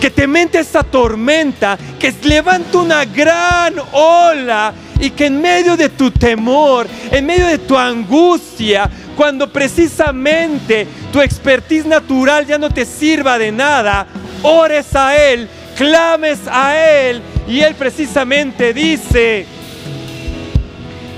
Que 0.00 0.10
te 0.10 0.26
mente 0.26 0.58
esta 0.58 0.82
tormenta, 0.82 1.78
que 1.98 2.14
levanta 2.22 2.78
una 2.78 3.04
gran 3.04 3.74
ola 3.92 4.72
y 4.98 5.10
que 5.10 5.26
en 5.26 5.40
medio 5.40 5.76
de 5.76 5.88
tu 5.88 6.10
temor, 6.10 6.86
en 7.10 7.26
medio 7.26 7.46
de 7.46 7.58
tu 7.58 7.76
angustia, 7.76 8.88
cuando 9.16 9.52
precisamente 9.52 10.86
tu 11.12 11.20
expertise 11.20 11.86
natural 11.86 12.46
ya 12.46 12.56
no 12.56 12.70
te 12.70 12.84
sirva 12.84 13.38
de 13.38 13.52
nada, 13.52 14.06
ores 14.42 14.94
a 14.94 15.16
Él, 15.16 15.48
clames 15.76 16.40
a 16.46 16.76
Él 16.76 17.22
Y 17.50 17.62
él 17.62 17.74
precisamente 17.74 18.72
dice, 18.72 19.44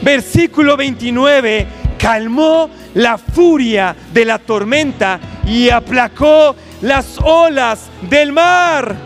versículo 0.01 0.79
29, 0.79 1.67
calmó 1.99 2.71
la 2.95 3.19
furia 3.19 3.95
de 4.15 4.25
la 4.25 4.39
tormenta 4.39 5.21
y 5.47 5.69
aplacó 5.69 6.57
las 6.81 7.19
olas 7.23 7.91
del 8.09 8.33
mar. 8.33 8.97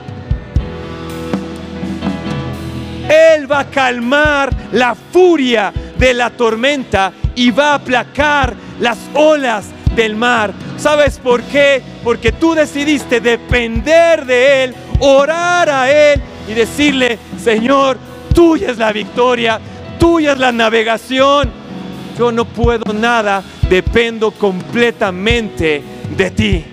Él 3.09 3.51
va 3.51 3.59
a 3.59 3.71
calmar 3.71 4.51
la 4.71 4.95
furia 4.95 5.73
de 5.99 6.15
la 6.15 6.31
tormenta 6.31 7.13
y 7.35 7.51
va 7.51 7.73
a 7.73 7.75
aplacar 7.75 8.55
las 8.79 8.99
olas 9.15 9.67
del 9.97 10.15
mar. 10.15 10.53
¿Sabes 10.79 11.19
por 11.19 11.43
qué? 11.43 11.83
Porque 12.05 12.31
tú 12.31 12.55
decidiste 12.55 13.21
depender 13.21 14.25
de 14.27 14.63
Él, 14.63 14.75
orar 15.01 15.69
a 15.69 15.91
Él 15.91 16.23
y 16.49 16.55
decirle, 16.55 17.19
Señor, 17.43 17.99
tuya 18.35 18.71
es 18.71 18.79
la 18.79 18.93
victoria, 18.93 19.61
tuya 19.99 20.33
es 20.33 20.39
la 20.39 20.53
navegación. 20.53 21.51
Yo 22.19 22.33
no 22.33 22.45
puedo 22.45 22.93
nada, 22.93 23.43
dependo 23.69 24.31
completamente 24.31 25.83
de 26.17 26.31
ti. 26.31 26.65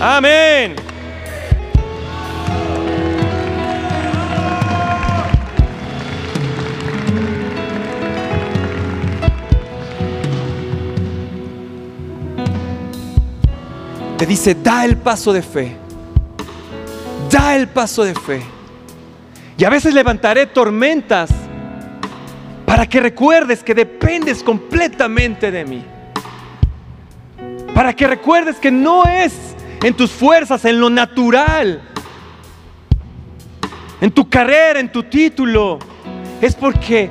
Amén. 0.00 0.74
Te 14.16 14.26
dice, 14.26 14.54
da 14.54 14.84
el 14.84 14.96
paso 14.96 15.32
de 15.32 15.42
fe. 15.42 15.83
Da 17.34 17.56
el 17.56 17.66
paso 17.66 18.04
de 18.04 18.14
fe. 18.14 18.40
Y 19.58 19.64
a 19.64 19.68
veces 19.68 19.92
levantaré 19.92 20.46
tormentas 20.46 21.30
para 22.64 22.86
que 22.86 23.00
recuerdes 23.00 23.64
que 23.64 23.74
dependes 23.74 24.40
completamente 24.40 25.50
de 25.50 25.64
mí. 25.64 25.84
Para 27.74 27.92
que 27.92 28.06
recuerdes 28.06 28.54
que 28.58 28.70
no 28.70 29.02
es 29.02 29.32
en 29.82 29.94
tus 29.94 30.12
fuerzas, 30.12 30.64
en 30.64 30.78
lo 30.78 30.88
natural, 30.88 31.82
en 34.00 34.12
tu 34.12 34.30
carrera, 34.30 34.78
en 34.78 34.92
tu 34.92 35.02
título. 35.02 35.80
Es 36.40 36.54
porque 36.54 37.10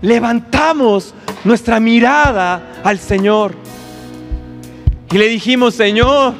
levantamos 0.00 1.12
nuestra 1.42 1.80
mirada 1.80 2.80
al 2.84 3.00
Señor. 3.00 3.52
Y 5.10 5.18
le 5.18 5.26
dijimos, 5.26 5.74
Señor, 5.74 6.34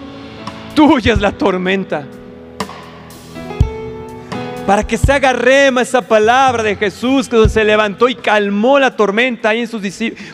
tuya 0.76 1.12
es 1.14 1.20
la 1.20 1.32
tormenta. 1.32 2.06
Para 4.66 4.86
que 4.86 4.96
se 4.96 5.12
haga 5.12 5.32
rema 5.32 5.82
esa 5.82 6.02
palabra 6.02 6.62
de 6.62 6.76
Jesús 6.76 7.28
que 7.28 7.48
se 7.48 7.64
levantó 7.64 8.08
y 8.08 8.14
calmó 8.14 8.78
la 8.78 8.94
tormenta 8.94 9.48
ahí 9.48 9.60
en 9.60 9.68
sus 9.68 9.82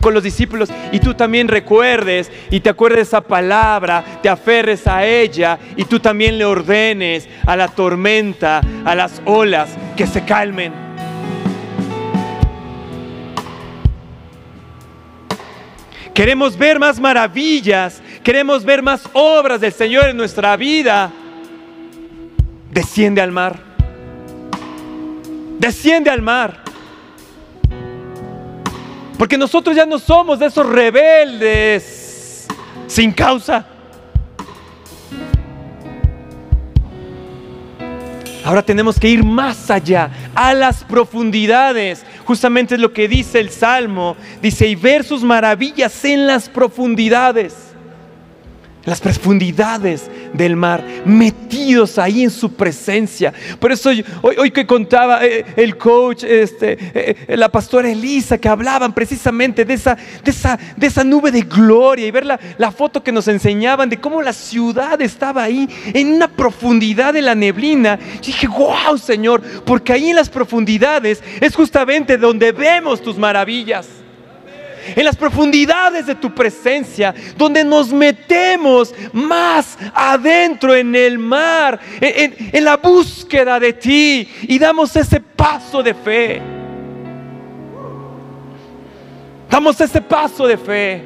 con 0.02 0.12
los 0.12 0.22
discípulos. 0.22 0.68
Y 0.92 1.00
tú 1.00 1.14
también 1.14 1.48
recuerdes 1.48 2.30
y 2.50 2.60
te 2.60 2.68
acuerdes 2.68 2.98
de 2.98 3.02
esa 3.04 3.20
palabra, 3.22 4.04
te 4.22 4.28
aferres 4.28 4.86
a 4.86 5.06
ella 5.06 5.58
y 5.76 5.84
tú 5.86 5.98
también 5.98 6.36
le 6.36 6.44
ordenes 6.44 7.26
a 7.46 7.56
la 7.56 7.68
tormenta, 7.68 8.60
a 8.84 8.94
las 8.94 9.22
olas, 9.24 9.70
que 9.96 10.06
se 10.06 10.22
calmen. 10.24 10.74
Queremos 16.12 16.58
ver 16.58 16.78
más 16.78 17.00
maravillas, 17.00 18.02
queremos 18.22 18.64
ver 18.64 18.82
más 18.82 19.08
obras 19.14 19.60
del 19.60 19.72
Señor 19.72 20.08
en 20.10 20.16
nuestra 20.18 20.54
vida. 20.56 21.10
Desciende 22.70 23.22
al 23.22 23.32
mar. 23.32 23.67
Desciende 25.58 26.10
al 26.10 26.22
mar. 26.22 26.62
Porque 29.18 29.36
nosotros 29.36 29.74
ya 29.74 29.84
no 29.84 29.98
somos 29.98 30.38
de 30.38 30.46
esos 30.46 30.64
rebeldes 30.64 32.46
sin 32.86 33.12
causa. 33.12 33.66
Ahora 38.44 38.62
tenemos 38.62 38.98
que 38.98 39.08
ir 39.08 39.24
más 39.24 39.70
allá, 39.70 40.10
a 40.34 40.54
las 40.54 40.84
profundidades. 40.84 42.06
Justamente 42.24 42.76
es 42.76 42.80
lo 42.80 42.92
que 42.92 43.08
dice 43.08 43.40
el 43.40 43.50
Salmo. 43.50 44.16
Dice, 44.40 44.66
y 44.66 44.76
ver 44.76 45.04
sus 45.04 45.22
maravillas 45.22 46.04
en 46.04 46.26
las 46.26 46.48
profundidades 46.48 47.67
las 48.88 49.00
profundidades 49.00 50.10
del 50.32 50.56
mar, 50.56 50.82
metidos 51.04 51.98
ahí 51.98 52.22
en 52.22 52.30
su 52.30 52.52
presencia. 52.52 53.32
Por 53.58 53.70
eso 53.70 53.90
hoy, 54.22 54.50
que 54.50 54.66
contaba 54.66 55.24
eh, 55.24 55.44
el 55.56 55.76
coach, 55.76 56.24
este, 56.24 56.76
eh, 56.94 57.36
la 57.36 57.50
pastora 57.50 57.90
Elisa, 57.90 58.38
que 58.38 58.48
hablaban 58.48 58.94
precisamente 58.94 59.64
de 59.64 59.74
esa, 59.74 59.96
de 60.24 60.30
esa, 60.30 60.58
de 60.76 60.86
esa 60.86 61.04
nube 61.04 61.30
de 61.30 61.42
gloria 61.42 62.06
y 62.06 62.10
ver 62.10 62.26
la, 62.26 62.40
la 62.56 62.70
foto 62.70 63.02
que 63.02 63.12
nos 63.12 63.28
enseñaban 63.28 63.88
de 63.88 64.00
cómo 64.00 64.22
la 64.22 64.32
ciudad 64.32 65.00
estaba 65.02 65.42
ahí 65.42 65.68
en 65.92 66.14
una 66.14 66.28
profundidad 66.28 67.12
de 67.12 67.22
la 67.22 67.34
neblina. 67.34 67.98
Y 68.22 68.26
dije, 68.26 68.48
wow, 68.48 68.96
Señor, 68.96 69.42
porque 69.64 69.92
ahí 69.92 70.10
en 70.10 70.16
las 70.16 70.30
profundidades 70.30 71.22
es 71.40 71.54
justamente 71.54 72.16
donde 72.16 72.52
vemos 72.52 73.02
tus 73.02 73.18
maravillas 73.18 73.97
en 74.94 75.04
las 75.04 75.16
profundidades 75.16 76.06
de 76.06 76.14
tu 76.14 76.34
presencia, 76.34 77.14
donde 77.36 77.64
nos 77.64 77.92
metemos 77.92 78.94
más 79.12 79.78
adentro 79.94 80.74
en 80.74 80.94
el 80.94 81.18
mar, 81.18 81.78
en, 82.00 82.64
la 82.64 82.76
búsqueda 82.76 83.58
de 83.60 83.72
ti 83.72 84.28
y 84.42 84.58
damos 84.58 84.94
ese 84.96 85.20
paso 85.20 85.82
de 85.82 85.94
fe. 85.94 86.42
Damos 89.50 89.80
ese 89.80 90.00
paso 90.00 90.46
de 90.46 90.56
fe. 90.56 91.02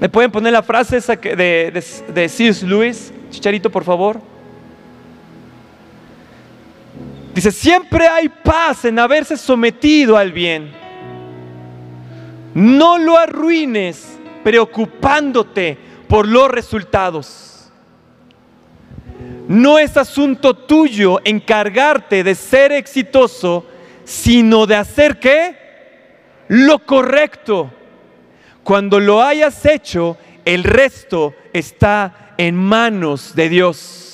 ¿Me 0.00 0.08
pueden 0.08 0.30
poner 0.30 0.52
la 0.52 0.62
frase 0.62 1.00
de, 1.00 1.36
de, 1.36 1.84
de 2.14 2.28
C.S. 2.28 2.64
Lewis? 2.64 3.12
Chicharito, 3.30 3.68
por 3.68 3.82
favor. 3.82 4.20
Dice, 7.38 7.52
siempre 7.52 8.08
hay 8.08 8.28
paz 8.28 8.84
en 8.84 8.98
haberse 8.98 9.36
sometido 9.36 10.16
al 10.16 10.32
bien. 10.32 10.72
No 12.52 12.98
lo 12.98 13.16
arruines 13.16 14.18
preocupándote 14.42 15.78
por 16.08 16.26
los 16.26 16.50
resultados. 16.50 17.70
No 19.46 19.78
es 19.78 19.96
asunto 19.96 20.52
tuyo 20.52 21.20
encargarte 21.22 22.24
de 22.24 22.34
ser 22.34 22.72
exitoso, 22.72 23.64
sino 24.02 24.66
de 24.66 24.74
hacer 24.74 25.20
qué? 25.20 25.56
Lo 26.48 26.80
correcto. 26.80 27.70
Cuando 28.64 28.98
lo 28.98 29.22
hayas 29.22 29.64
hecho, 29.64 30.16
el 30.44 30.64
resto 30.64 31.36
está 31.52 32.34
en 32.36 32.56
manos 32.56 33.36
de 33.36 33.48
Dios. 33.48 34.07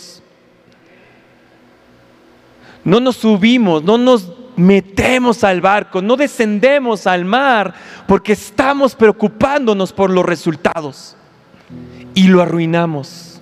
No 2.85 3.01
nos 3.01 3.16
subimos, 3.16 3.83
no 3.83 3.97
nos 3.97 4.31
metemos 4.57 5.42
al 5.42 5.61
barco, 5.61 6.03
no 6.03 6.16
descendemos 6.16 7.07
al 7.07 7.25
mar 7.25 7.75
porque 8.07 8.33
estamos 8.33 8.94
preocupándonos 8.94 9.92
por 9.92 10.11
los 10.11 10.25
resultados 10.25 11.16
y 12.14 12.29
lo 12.29 12.42
arruinamos. 12.42 13.40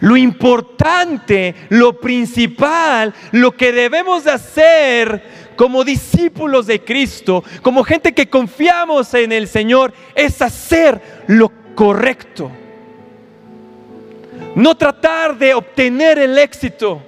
Lo 0.00 0.16
importante, 0.16 1.54
lo 1.70 1.98
principal, 1.98 3.14
lo 3.32 3.52
que 3.52 3.72
debemos 3.72 4.24
de 4.24 4.32
hacer 4.32 5.46
como 5.56 5.84
discípulos 5.84 6.66
de 6.66 6.84
Cristo, 6.84 7.42
como 7.62 7.82
gente 7.82 8.12
que 8.12 8.28
confiamos 8.28 9.14
en 9.14 9.32
el 9.32 9.48
Señor, 9.48 9.94
es 10.14 10.42
hacer 10.42 11.24
lo 11.28 11.50
correcto 11.74 12.50
no 14.54 14.74
tratar 14.74 15.36
de 15.36 15.54
obtener 15.54 16.18
el 16.18 16.38
éxito. 16.38 17.02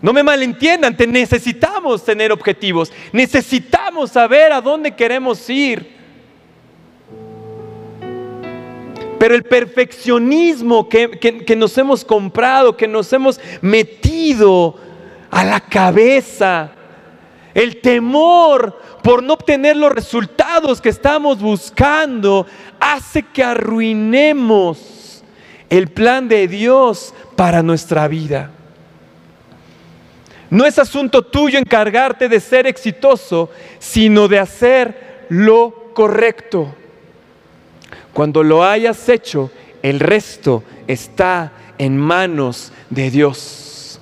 No 0.00 0.12
me 0.12 0.22
malentiendan, 0.22 0.94
necesitamos 1.08 2.04
tener 2.04 2.30
objetivos, 2.30 2.92
necesitamos 3.10 4.10
saber 4.10 4.52
a 4.52 4.60
dónde 4.60 4.94
queremos 4.94 5.48
ir. 5.48 5.94
Pero 9.18 9.34
el 9.34 9.44
perfeccionismo 9.44 10.88
que, 10.88 11.10
que, 11.46 11.56
nos 11.56 11.78
hemos 11.78 12.04
comprado, 12.04 12.76
que 12.76 12.86
nos 12.86 13.10
hemos 13.12 13.40
metido 13.62 14.76
a 15.30 15.42
la 15.42 15.60
cabeza, 15.60 16.72
el 17.54 17.80
temor 17.80 18.78
por 19.02 19.22
no 19.22 19.32
obtener 19.32 19.76
los 19.76 19.90
resultados 19.90 20.80
que 20.82 20.90
estamos 20.90 21.40
buscando, 21.40 22.46
hace 22.78 23.22
que 23.22 23.42
arruinemos 23.42 25.03
el 25.70 25.88
plan 25.88 26.28
de 26.28 26.48
Dios 26.48 27.14
para 27.36 27.62
nuestra 27.62 28.08
vida. 28.08 28.50
No 30.50 30.66
es 30.66 30.78
asunto 30.78 31.22
tuyo 31.22 31.58
encargarte 31.58 32.28
de 32.28 32.38
ser 32.38 32.66
exitoso, 32.66 33.50
sino 33.78 34.28
de 34.28 34.38
hacer 34.38 35.26
lo 35.28 35.90
correcto. 35.94 36.74
Cuando 38.12 38.42
lo 38.42 38.64
hayas 38.64 39.08
hecho, 39.08 39.50
el 39.82 40.00
resto 40.00 40.62
está 40.86 41.52
en 41.78 41.98
manos 41.98 42.72
de 42.90 43.10
Dios. 43.10 43.98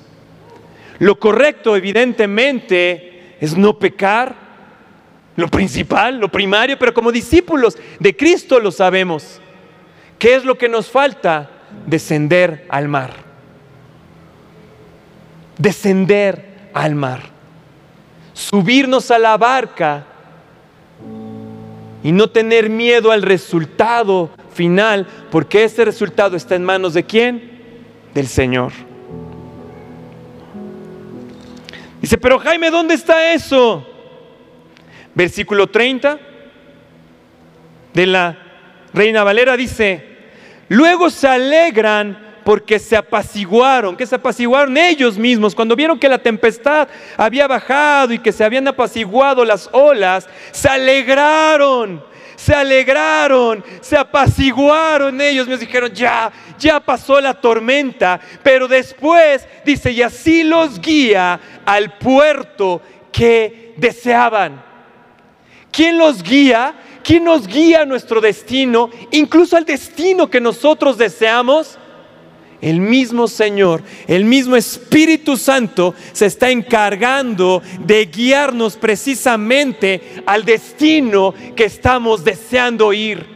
Lo 0.98 1.18
correcto, 1.18 1.74
evidentemente, 1.76 3.36
es 3.40 3.56
no 3.56 3.78
pecar, 3.78 4.36
lo 5.34 5.48
principal, 5.48 6.18
lo 6.18 6.28
primario, 6.28 6.78
pero 6.78 6.92
como 6.92 7.10
discípulos 7.10 7.76
de 7.98 8.14
Cristo 8.16 8.60
lo 8.60 8.70
sabemos. 8.70 9.40
¿Qué 10.22 10.36
es 10.36 10.44
lo 10.44 10.56
que 10.56 10.68
nos 10.68 10.88
falta? 10.88 11.50
Descender 11.84 12.64
al 12.68 12.86
mar. 12.86 13.10
Descender 15.58 16.68
al 16.72 16.94
mar. 16.94 17.22
Subirnos 18.32 19.10
a 19.10 19.18
la 19.18 19.36
barca 19.36 20.06
y 22.04 22.12
no 22.12 22.30
tener 22.30 22.70
miedo 22.70 23.10
al 23.10 23.22
resultado 23.22 24.30
final, 24.54 25.08
porque 25.32 25.64
ese 25.64 25.84
resultado 25.84 26.36
está 26.36 26.54
en 26.54 26.62
manos 26.62 26.94
de 26.94 27.02
quién? 27.02 27.60
Del 28.14 28.28
Señor. 28.28 28.70
Dice, 32.00 32.16
pero 32.16 32.38
Jaime, 32.38 32.70
¿dónde 32.70 32.94
está 32.94 33.32
eso? 33.32 33.84
Versículo 35.16 35.66
30 35.66 36.20
de 37.92 38.06
la 38.06 38.38
Reina 38.94 39.24
Valera 39.24 39.56
dice, 39.56 40.11
luego 40.72 41.10
se 41.10 41.28
alegran 41.28 42.18
porque 42.44 42.78
se 42.78 42.96
apaciguaron, 42.96 43.94
que 43.94 44.06
se 44.06 44.16
apaciguaron 44.16 44.76
ellos 44.76 45.18
mismos, 45.18 45.54
cuando 45.54 45.76
vieron 45.76 45.98
que 45.98 46.08
la 46.08 46.18
tempestad 46.18 46.88
había 47.16 47.46
bajado 47.46 48.14
y 48.14 48.18
que 48.18 48.32
se 48.32 48.42
habían 48.42 48.66
apaciguado 48.66 49.44
las 49.44 49.68
olas, 49.72 50.28
se 50.50 50.68
alegraron, 50.68 52.02
se 52.36 52.54
alegraron, 52.54 53.62
se 53.80 53.96
apaciguaron 53.96 55.20
ellos, 55.20 55.46
me 55.46 55.58
dijeron, 55.58 55.92
ya, 55.92 56.32
ya 56.58 56.80
pasó 56.80 57.20
la 57.20 57.34
tormenta, 57.34 58.18
pero 58.42 58.66
después 58.66 59.46
dice, 59.64 59.92
y 59.92 60.02
así 60.02 60.42
los 60.42 60.80
guía 60.80 61.38
al 61.66 61.98
puerto 61.98 62.80
que 63.12 63.74
deseaban. 63.76 64.72
¿Quién 65.70 65.96
los 65.96 66.22
guía? 66.22 66.74
¿Quién 67.02 67.24
nos 67.24 67.46
guía 67.46 67.82
a 67.82 67.86
nuestro 67.86 68.20
destino? 68.20 68.90
Incluso 69.10 69.56
al 69.56 69.64
destino 69.64 70.30
que 70.30 70.40
nosotros 70.40 70.98
deseamos. 70.98 71.78
El 72.60 72.78
mismo 72.80 73.26
Señor, 73.26 73.82
el 74.06 74.24
mismo 74.24 74.54
Espíritu 74.54 75.36
Santo 75.36 75.96
se 76.12 76.26
está 76.26 76.48
encargando 76.48 77.60
de 77.80 78.06
guiarnos 78.06 78.76
precisamente 78.76 80.22
al 80.26 80.44
destino 80.44 81.34
que 81.56 81.64
estamos 81.64 82.22
deseando 82.22 82.92
ir. 82.92 83.26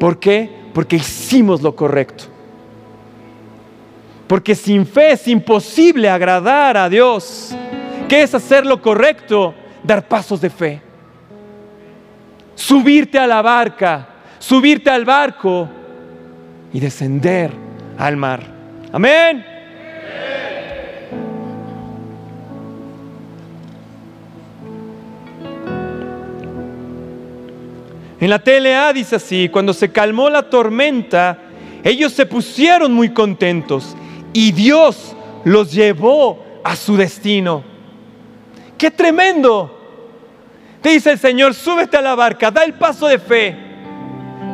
¿Por 0.00 0.18
qué? 0.18 0.50
Porque 0.72 0.96
hicimos 0.96 1.60
lo 1.60 1.76
correcto. 1.76 2.24
Porque 4.26 4.54
sin 4.54 4.86
fe 4.86 5.12
es 5.12 5.28
imposible 5.28 6.08
agradar 6.08 6.78
a 6.78 6.88
Dios. 6.88 7.54
¿Qué 8.08 8.22
es 8.22 8.34
hacer 8.34 8.64
lo 8.64 8.80
correcto? 8.80 9.54
dar 9.82 10.06
pasos 10.06 10.40
de 10.40 10.50
fe. 10.50 10.82
Subirte 12.58 13.16
a 13.20 13.26
la 13.28 13.40
barca, 13.40 14.08
subirte 14.40 14.90
al 14.90 15.04
barco 15.04 15.68
y 16.72 16.80
descender 16.80 17.52
al 17.96 18.16
mar. 18.16 18.42
Amén. 18.92 19.46
En 28.20 28.28
la 28.28 28.40
TLA 28.40 28.92
dice 28.92 29.14
así, 29.14 29.48
cuando 29.48 29.72
se 29.72 29.92
calmó 29.92 30.28
la 30.28 30.50
tormenta, 30.50 31.38
ellos 31.84 32.12
se 32.12 32.26
pusieron 32.26 32.92
muy 32.92 33.10
contentos 33.10 33.96
y 34.32 34.50
Dios 34.50 35.14
los 35.44 35.72
llevó 35.72 36.44
a 36.64 36.74
su 36.74 36.96
destino. 36.96 37.62
¡Qué 38.76 38.90
tremendo! 38.90 39.77
Dice 40.88 41.10
el 41.10 41.18
Señor, 41.18 41.52
súbete 41.52 41.98
a 41.98 42.00
la 42.00 42.14
barca, 42.14 42.50
da 42.50 42.64
el 42.64 42.72
paso 42.72 43.06
de 43.08 43.18
fe, 43.18 43.54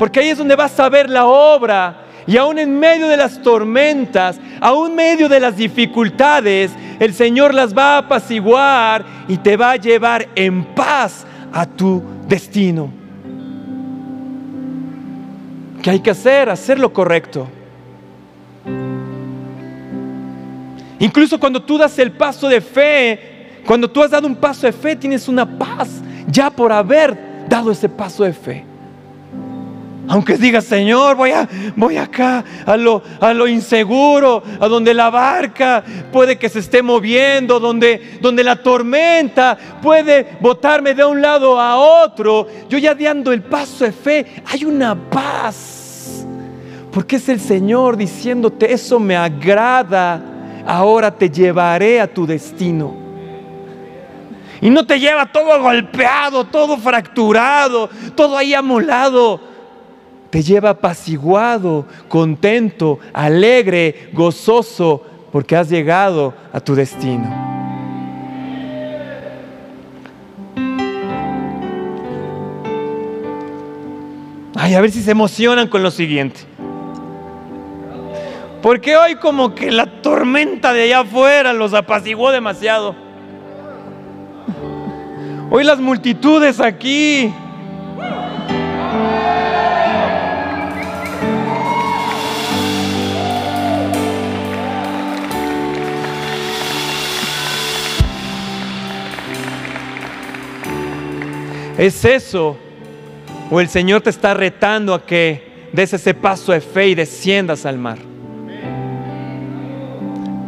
porque 0.00 0.18
ahí 0.18 0.30
es 0.30 0.38
donde 0.38 0.56
vas 0.56 0.78
a 0.80 0.88
ver 0.88 1.08
la 1.08 1.26
obra. 1.26 2.00
Y 2.26 2.36
aún 2.36 2.58
en 2.58 2.76
medio 2.76 3.06
de 3.06 3.16
las 3.16 3.40
tormentas, 3.40 4.40
aún 4.60 4.90
en 4.90 4.96
medio 4.96 5.28
de 5.28 5.38
las 5.38 5.56
dificultades, 5.56 6.72
el 6.98 7.14
Señor 7.14 7.54
las 7.54 7.76
va 7.76 7.94
a 7.94 7.98
apaciguar 7.98 9.04
y 9.28 9.36
te 9.36 9.56
va 9.56 9.72
a 9.72 9.76
llevar 9.76 10.26
en 10.34 10.64
paz 10.74 11.24
a 11.52 11.66
tu 11.66 12.02
destino. 12.26 12.90
¿Qué 15.82 15.90
hay 15.90 16.00
que 16.00 16.10
hacer? 16.10 16.50
Hacer 16.50 16.80
lo 16.80 16.92
correcto. 16.92 17.46
Incluso 20.98 21.38
cuando 21.38 21.62
tú 21.62 21.78
das 21.78 21.96
el 22.00 22.10
paso 22.10 22.48
de 22.48 22.60
fe, 22.60 23.60
cuando 23.64 23.88
tú 23.88 24.02
has 24.02 24.10
dado 24.10 24.26
un 24.26 24.34
paso 24.34 24.66
de 24.66 24.72
fe, 24.72 24.96
tienes 24.96 25.28
una 25.28 25.46
paz 25.46 26.02
ya 26.34 26.50
por 26.50 26.72
haber 26.72 27.16
dado 27.48 27.70
ese 27.70 27.88
paso 27.88 28.24
de 28.24 28.32
fe. 28.32 28.64
Aunque 30.06 30.36
digas, 30.36 30.64
Señor, 30.64 31.16
voy, 31.16 31.30
a, 31.30 31.48
voy 31.76 31.96
acá 31.96 32.44
a 32.66 32.76
lo, 32.76 33.02
a 33.20 33.32
lo 33.32 33.48
inseguro, 33.48 34.42
a 34.60 34.68
donde 34.68 34.92
la 34.92 35.08
barca 35.08 35.82
puede 36.12 36.36
que 36.36 36.50
se 36.50 36.58
esté 36.58 36.82
moviendo, 36.82 37.58
donde, 37.58 38.18
donde 38.20 38.44
la 38.44 38.56
tormenta 38.56 39.56
puede 39.80 40.36
botarme 40.40 40.92
de 40.92 41.06
un 41.06 41.22
lado 41.22 41.58
a 41.58 41.76
otro. 41.76 42.46
Yo 42.68 42.76
ya 42.76 42.94
dando 42.94 43.32
el 43.32 43.42
paso 43.42 43.84
de 43.84 43.92
fe, 43.92 44.26
hay 44.44 44.66
una 44.66 44.94
paz. 44.94 46.26
Porque 46.92 47.16
es 47.16 47.28
el 47.30 47.40
Señor 47.40 47.96
diciéndote, 47.96 48.72
eso 48.72 49.00
me 49.00 49.16
agrada, 49.16 50.20
ahora 50.66 51.10
te 51.10 51.30
llevaré 51.30 51.98
a 52.00 52.12
tu 52.12 52.26
destino. 52.26 53.03
Y 54.64 54.70
no 54.70 54.86
te 54.86 54.98
lleva 54.98 55.30
todo 55.30 55.60
golpeado, 55.60 56.44
todo 56.44 56.78
fracturado, 56.78 57.90
todo 58.16 58.34
ahí 58.38 58.54
amolado. 58.54 59.38
Te 60.30 60.42
lleva 60.42 60.70
apaciguado, 60.70 61.86
contento, 62.08 62.98
alegre, 63.12 64.08
gozoso, 64.14 65.02
porque 65.30 65.54
has 65.54 65.68
llegado 65.68 66.32
a 66.50 66.60
tu 66.60 66.74
destino. 66.74 67.28
Ay, 74.56 74.72
a 74.72 74.80
ver 74.80 74.90
si 74.90 75.02
se 75.02 75.10
emocionan 75.10 75.68
con 75.68 75.82
lo 75.82 75.90
siguiente. 75.90 76.40
Porque 78.62 78.96
hoy 78.96 79.16
como 79.16 79.54
que 79.54 79.70
la 79.70 80.00
tormenta 80.00 80.72
de 80.72 80.84
allá 80.84 81.00
afuera 81.00 81.52
los 81.52 81.74
apaciguó 81.74 82.30
demasiado. 82.30 83.03
Hoy 85.56 85.62
las 85.62 85.78
multitudes 85.78 86.58
aquí. 86.58 87.32
¿Es 101.78 102.04
eso? 102.04 102.56
¿O 103.48 103.60
el 103.60 103.68
Señor 103.68 104.00
te 104.00 104.10
está 104.10 104.34
retando 104.34 104.92
a 104.92 105.06
que 105.06 105.68
des 105.72 105.92
ese 105.92 106.14
paso 106.14 106.50
de 106.50 106.60
fe 106.60 106.88
y 106.88 106.94
desciendas 106.96 107.64
al 107.64 107.78
mar? 107.78 107.98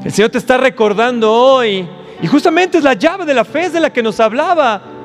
El 0.04 0.10
Señor 0.10 0.32
te 0.32 0.38
está 0.38 0.56
recordando 0.56 1.32
hoy, 1.32 1.88
y 2.20 2.26
justamente 2.26 2.78
es 2.78 2.82
la 2.82 2.94
llave 2.94 3.24
de 3.24 3.34
la 3.34 3.44
fe, 3.44 3.66
es 3.66 3.72
de 3.72 3.78
la 3.78 3.92
que 3.92 4.02
nos 4.02 4.18
hablaba 4.18 4.95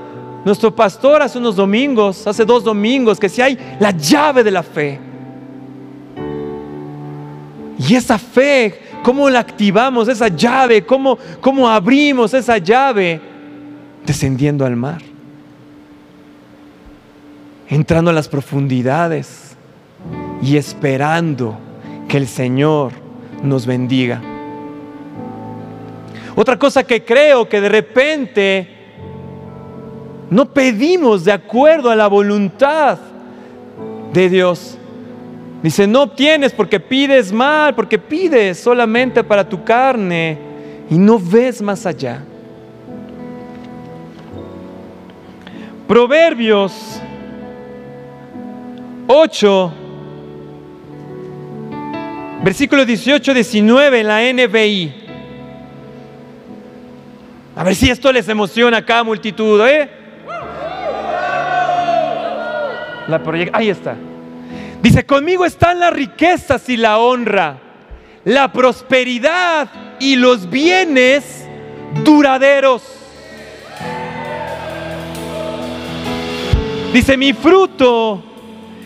nuestro 0.43 0.73
pastor 0.75 1.21
hace 1.21 1.37
unos 1.37 1.55
domingos, 1.55 2.25
hace 2.25 2.43
dos 2.45 2.63
domingos, 2.63 3.19
que 3.19 3.29
si 3.29 3.41
hay 3.41 3.57
la 3.79 3.91
llave 3.91 4.43
de 4.43 4.51
la 4.51 4.63
fe. 4.63 4.99
Y 7.77 7.95
esa 7.95 8.17
fe, 8.17 8.79
¿cómo 9.03 9.29
la 9.29 9.39
activamos? 9.39 10.07
Esa 10.07 10.27
llave, 10.27 10.85
¿cómo, 10.85 11.17
cómo 11.39 11.69
abrimos 11.69 12.33
esa 12.33 12.57
llave? 12.57 13.21
Descendiendo 14.05 14.65
al 14.65 14.75
mar. 14.75 15.01
Entrando 17.67 18.11
a 18.11 18.13
las 18.13 18.27
profundidades 18.27 19.55
y 20.41 20.57
esperando 20.57 21.57
que 22.07 22.17
el 22.17 22.27
Señor 22.27 22.91
nos 23.43 23.65
bendiga. 23.65 24.21
Otra 26.35 26.57
cosa 26.57 26.83
que 26.83 27.03
creo 27.03 27.47
que 27.47 27.61
de 27.61 27.69
repente 27.69 28.80
no 30.31 30.45
pedimos 30.45 31.25
de 31.25 31.33
acuerdo 31.33 31.89
a 31.89 31.95
la 31.95 32.07
voluntad 32.07 32.97
de 34.13 34.29
Dios. 34.29 34.77
Dice, 35.61 35.85
no 35.85 36.03
obtienes 36.03 36.53
porque 36.53 36.79
pides 36.79 37.33
mal, 37.33 37.75
porque 37.75 37.99
pides 37.99 38.57
solamente 38.57 39.25
para 39.25 39.47
tu 39.47 39.61
carne 39.65 40.37
y 40.89 40.97
no 40.97 41.19
ves 41.19 41.61
más 41.61 41.85
allá. 41.85 42.23
Proverbios 45.85 47.01
8, 49.07 49.73
versículo 52.41 52.85
18, 52.85 53.33
19 53.33 53.99
en 53.99 54.07
la 54.07 54.21
NBI. 54.31 54.93
A 57.53 57.65
ver 57.65 57.75
si 57.75 57.89
esto 57.89 58.13
les 58.13 58.29
emociona 58.29 58.77
a 58.77 58.85
cada 58.85 59.03
multitud, 59.03 59.59
¿eh? 59.67 60.00
Ahí 63.53 63.69
está. 63.69 63.95
Dice, 64.81 65.05
conmigo 65.05 65.45
están 65.45 65.79
las 65.79 65.93
riquezas 65.93 66.67
y 66.69 66.77
la 66.77 66.97
honra, 66.97 67.57
la 68.25 68.51
prosperidad 68.51 69.69
y 69.99 70.15
los 70.15 70.49
bienes 70.49 71.47
duraderos. 72.03 72.83
Dice, 76.93 77.15
mi 77.15 77.33
fruto 77.33 78.23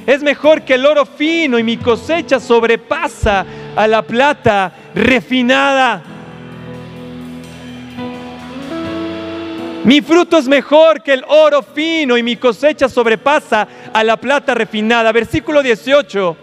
es 0.06 0.22
mejor 0.22 0.62
que 0.62 0.76
el 0.76 0.86
oro 0.86 1.06
fino 1.06 1.58
y 1.58 1.64
mi 1.64 1.78
cosecha 1.78 2.40
sobrepasa 2.40 3.46
a 3.76 3.88
la 3.88 4.04
plata 4.04 4.72
refinada. 4.94 6.04
Mi 9.86 10.02
fruto 10.02 10.40
es 10.40 10.48
mejor 10.48 11.04
que 11.04 11.14
el 11.14 11.24
oro 11.28 11.62
fino 11.62 12.18
y 12.18 12.24
mi 12.24 12.38
cosecha 12.38 12.90
sobrepasa 12.90 13.68
a 13.94 14.04
la 14.04 14.18
plata 14.18 14.56
refinada. 14.56 15.12
Versículo 15.12 15.62
18. 15.62 16.38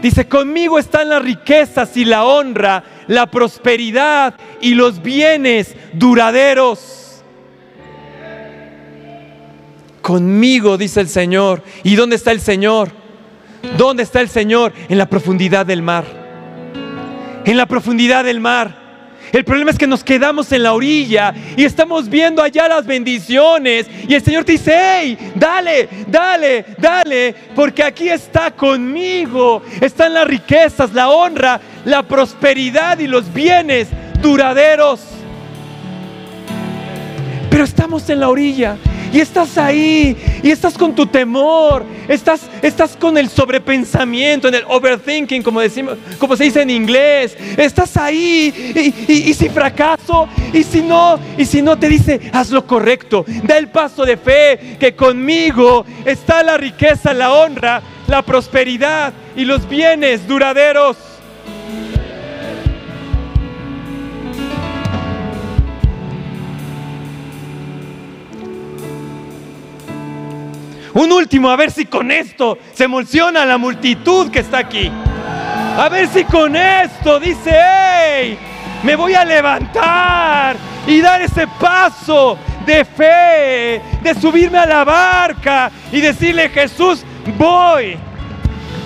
Dice, 0.00 0.28
conmigo 0.28 0.78
están 0.78 1.08
las 1.08 1.22
riquezas 1.22 1.96
y 1.96 2.04
la 2.04 2.24
honra, 2.24 2.84
la 3.08 3.26
prosperidad 3.26 4.34
y 4.60 4.74
los 4.74 5.02
bienes 5.02 5.74
duraderos. 5.92 7.24
Conmigo, 10.02 10.78
dice 10.78 11.00
el 11.00 11.08
Señor. 11.08 11.62
¿Y 11.82 11.96
dónde 11.96 12.14
está 12.14 12.30
el 12.30 12.40
Señor? 12.40 12.90
¿Dónde 13.76 14.04
está 14.04 14.20
el 14.20 14.28
Señor? 14.28 14.72
En 14.88 14.98
la 14.98 15.06
profundidad 15.06 15.66
del 15.66 15.82
mar. 15.82 16.04
En 17.44 17.56
la 17.56 17.66
profundidad 17.66 18.24
del 18.24 18.38
mar. 18.38 18.81
El 19.32 19.44
problema 19.44 19.70
es 19.70 19.78
que 19.78 19.86
nos 19.86 20.04
quedamos 20.04 20.52
en 20.52 20.62
la 20.62 20.74
orilla 20.74 21.32
y 21.56 21.64
estamos 21.64 22.08
viendo 22.10 22.42
allá 22.42 22.68
las 22.68 22.84
bendiciones. 22.84 23.86
Y 24.06 24.14
el 24.14 24.22
Señor 24.22 24.44
te 24.44 24.52
dice, 24.52 24.78
hey, 24.78 25.32
dale, 25.34 25.88
dale, 26.06 26.66
dale, 26.76 27.34
porque 27.54 27.82
aquí 27.82 28.10
está 28.10 28.50
conmigo. 28.50 29.62
Están 29.80 30.12
las 30.12 30.26
riquezas, 30.26 30.92
la 30.92 31.08
honra, 31.08 31.58
la 31.86 32.02
prosperidad 32.02 32.98
y 32.98 33.06
los 33.06 33.32
bienes 33.32 33.88
duraderos. 34.20 35.00
Pero 37.48 37.64
estamos 37.64 38.08
en 38.10 38.20
la 38.20 38.28
orilla 38.28 38.76
y 39.12 39.20
estás 39.20 39.58
ahí, 39.58 40.16
y 40.42 40.50
estás 40.50 40.78
con 40.78 40.94
tu 40.94 41.06
temor, 41.06 41.84
estás, 42.08 42.48
estás 42.62 42.96
con 42.96 43.18
el 43.18 43.28
sobrepensamiento, 43.28 44.48
en 44.48 44.54
el 44.54 44.64
overthinking, 44.66 45.42
como, 45.42 45.60
decimos, 45.60 45.98
como 46.18 46.36
se 46.36 46.44
dice 46.44 46.62
en 46.62 46.70
inglés. 46.70 47.36
Estás 47.56 47.96
ahí, 47.96 48.52
y, 49.08 49.34
si 49.34 49.48
fracaso, 49.50 50.28
y 50.52 50.62
si 50.62 50.80
no, 50.80 51.18
y 51.36 51.44
si 51.44 51.60
no 51.60 51.78
te 51.78 51.88
dice, 51.88 52.20
haz 52.32 52.50
lo 52.50 52.66
correcto, 52.66 53.24
da 53.42 53.58
el 53.58 53.68
paso 53.68 54.04
de 54.04 54.16
fe, 54.16 54.76
que 54.80 54.94
conmigo 54.94 55.84
está 56.04 56.42
la 56.42 56.56
riqueza, 56.56 57.12
la 57.12 57.32
honra, 57.32 57.82
la 58.06 58.22
prosperidad 58.22 59.12
y 59.36 59.44
los 59.44 59.68
bienes 59.68 60.26
duraderos. 60.26 61.11
Un 70.94 71.10
último, 71.10 71.48
a 71.48 71.56
ver 71.56 71.70
si 71.70 71.86
con 71.86 72.10
esto 72.10 72.58
se 72.74 72.84
emociona 72.84 73.46
la 73.46 73.56
multitud 73.56 74.30
que 74.30 74.40
está 74.40 74.58
aquí. 74.58 74.90
A 75.78 75.88
ver 75.88 76.06
si 76.08 76.24
con 76.24 76.54
esto 76.54 77.18
dice, 77.18 77.50
hey, 77.50 78.38
me 78.82 78.94
voy 78.94 79.14
a 79.14 79.24
levantar 79.24 80.56
y 80.86 81.00
dar 81.00 81.22
ese 81.22 81.46
paso 81.58 82.36
de 82.66 82.84
fe, 82.84 83.82
de 84.02 84.14
subirme 84.20 84.58
a 84.58 84.66
la 84.66 84.84
barca 84.84 85.70
y 85.90 86.00
decirle, 86.00 86.50
Jesús, 86.50 87.04
voy, 87.38 87.96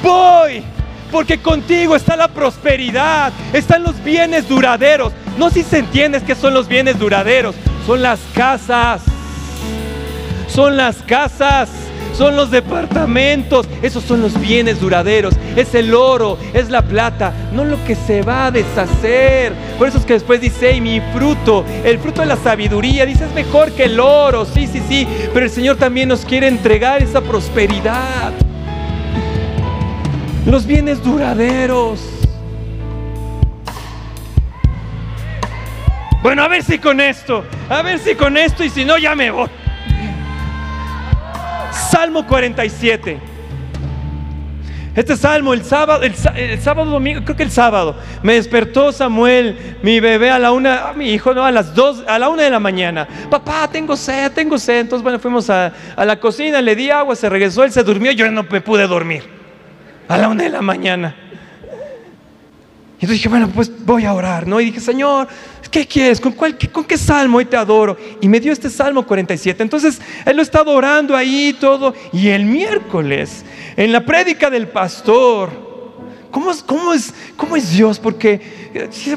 voy, 0.01 0.62
porque 1.11 1.38
contigo 1.38 1.97
está 1.97 2.14
la 2.14 2.29
prosperidad, 2.29 3.33
están 3.53 3.83
los 3.83 4.03
bienes 4.05 4.49
duraderos. 4.49 5.12
No 5.38 5.51
si 5.51 5.64
se 5.64 5.79
entiende 5.79 6.23
que 6.23 6.37
son 6.37 6.55
los 6.55 6.69
bienes 6.69 7.01
duraderos, 7.01 7.57
son 7.85 8.01
las 8.01 8.21
casas, 8.33 9.03
son 10.47 10.77
las 10.77 11.03
casas 11.03 11.86
son 12.16 12.35
los 12.35 12.50
departamentos, 12.50 13.68
esos 13.83 14.02
son 14.05 14.22
los 14.22 14.40
bienes 14.40 14.81
duraderos, 14.81 15.35
es 15.55 15.74
el 15.74 15.94
oro, 15.94 16.38
es 16.55 16.70
la 16.70 16.83
plata, 16.83 17.33
no 17.52 17.64
lo 17.64 17.83
que 17.85 17.94
se 17.94 18.22
va 18.22 18.46
a 18.46 18.50
deshacer. 18.50 19.52
Por 19.79 19.88
eso 19.88 19.98
es 19.98 20.07
que 20.07 20.14
después 20.14 20.40
dice, 20.40 20.72
y 20.72 20.81
mi 20.81 21.00
fruto, 21.12 21.64
el 21.85 21.98
fruto 21.98 22.22
de 22.22 22.26
la 22.26 22.37
sabiduría, 22.37 23.05
dice, 23.05 23.26
es 23.26 23.35
mejor 23.35 23.72
que 23.72 23.85
el 23.85 24.00
oro, 24.00 24.46
sí, 24.46 24.66
sí, 24.66 24.83
sí, 24.88 25.07
pero 25.35 25.44
el 25.44 25.50
Señor 25.50 25.76
también 25.76 26.09
nos 26.09 26.24
quiere 26.24 26.48
entregar 26.48 27.02
esa 27.02 27.20
prosperidad. 27.20 28.33
Los 30.46 30.64
bienes 30.64 31.02
duraderos. 31.02 32.00
Bueno, 36.22 36.42
a 36.42 36.48
ver 36.48 36.62
si 36.62 36.79
con 36.79 37.00
esto, 37.00 37.44
a 37.68 37.83
ver 37.83 37.98
si 37.98 38.14
con 38.14 38.37
esto 38.37 38.64
y 38.64 38.70
si 38.70 38.85
no 38.85 38.96
ya 38.96 39.14
me 39.14 39.31
voy. 39.31 39.48
Salmo 41.77 42.27
47. 42.27 43.37
Este 44.97 45.15
salmo, 45.15 45.53
el 45.53 45.62
sábado, 45.62 46.03
el, 46.03 46.15
sábado 46.59 46.91
domingo, 46.91 47.21
creo 47.23 47.37
que 47.37 47.43
el 47.43 47.51
sábado, 47.51 47.97
me 48.23 48.33
despertó 48.33 48.93
Samuel, 48.93 49.77
mi 49.83 50.01
bebé, 50.01 50.31
a 50.31 50.39
la 50.39 50.53
una, 50.53 50.95
mi 50.97 51.11
hijo, 51.11 51.35
no, 51.35 51.45
a 51.45 51.51
las 51.51 51.75
dos, 51.75 52.03
a 52.09 52.19
la 52.19 52.31
una 52.31 52.45
de 52.45 52.51
la 52.51 52.61
mañana. 52.61 53.07
Papá, 53.31 53.69
tengo 53.71 53.95
sed, 53.95 54.33
tengo 54.33 54.57
sed. 54.57 54.81
Entonces, 54.81 55.03
bueno, 55.03 55.19
fuimos 55.19 55.51
a, 55.51 55.71
la 55.99 56.19
cocina, 56.19 56.62
le 56.62 56.75
di 56.75 56.89
agua, 56.89 57.15
se 57.15 57.29
regresó, 57.29 57.62
él 57.62 57.73
se 57.73 57.83
durmió, 57.83 58.11
yo 58.12 58.31
no 58.31 58.43
me 58.45 58.62
pude 58.62 58.87
dormir. 58.87 59.25
A 60.09 60.17
la 60.17 60.29
una 60.29 60.45
de 60.45 60.51
la 60.51 60.62
mañana. 60.62 61.15
Y 62.99 63.05
entonces 63.05 63.19
dije, 63.19 63.29
bueno, 63.29 63.51
pues 63.55 63.71
voy 63.85 64.07
a 64.07 64.15
orar, 64.15 64.47
¿no? 64.47 64.59
Y 64.62 64.67
dije, 64.67 64.81
Señor, 64.81 65.29
¿qué 65.68 65.87
quieres? 65.87 66.20
¿Con, 66.20 66.33
cuál, 66.33 66.57
¿Con 66.72 66.85
qué 66.85 66.98
salmo 66.98 67.38
hoy 67.38 67.44
te 67.44 67.57
adoro? 67.57 67.96
Y 68.20 68.29
me 68.29 68.40
dio 68.40 68.52
este 68.52 68.70
salmo 68.70 69.07
47. 69.07 69.62
Entonces, 69.62 70.00
él 70.24 70.37
lo 70.37 70.42
estaba 70.42 70.72
orando 70.72 71.16
ahí 71.16 71.57
todo. 71.59 71.94
Y 72.12 72.29
el 72.29 72.44
miércoles, 72.44 73.44
en 73.76 73.92
la 73.92 74.05
prédica 74.05 74.50
del 74.50 74.68
pastor, 74.68 75.66
¿Cómo 76.37 76.50
es, 76.50 76.62
cómo 76.62 76.92
es, 76.92 77.14
cómo 77.35 77.57
es 77.57 77.72
Dios? 77.72 77.98
Porque, 77.98 78.65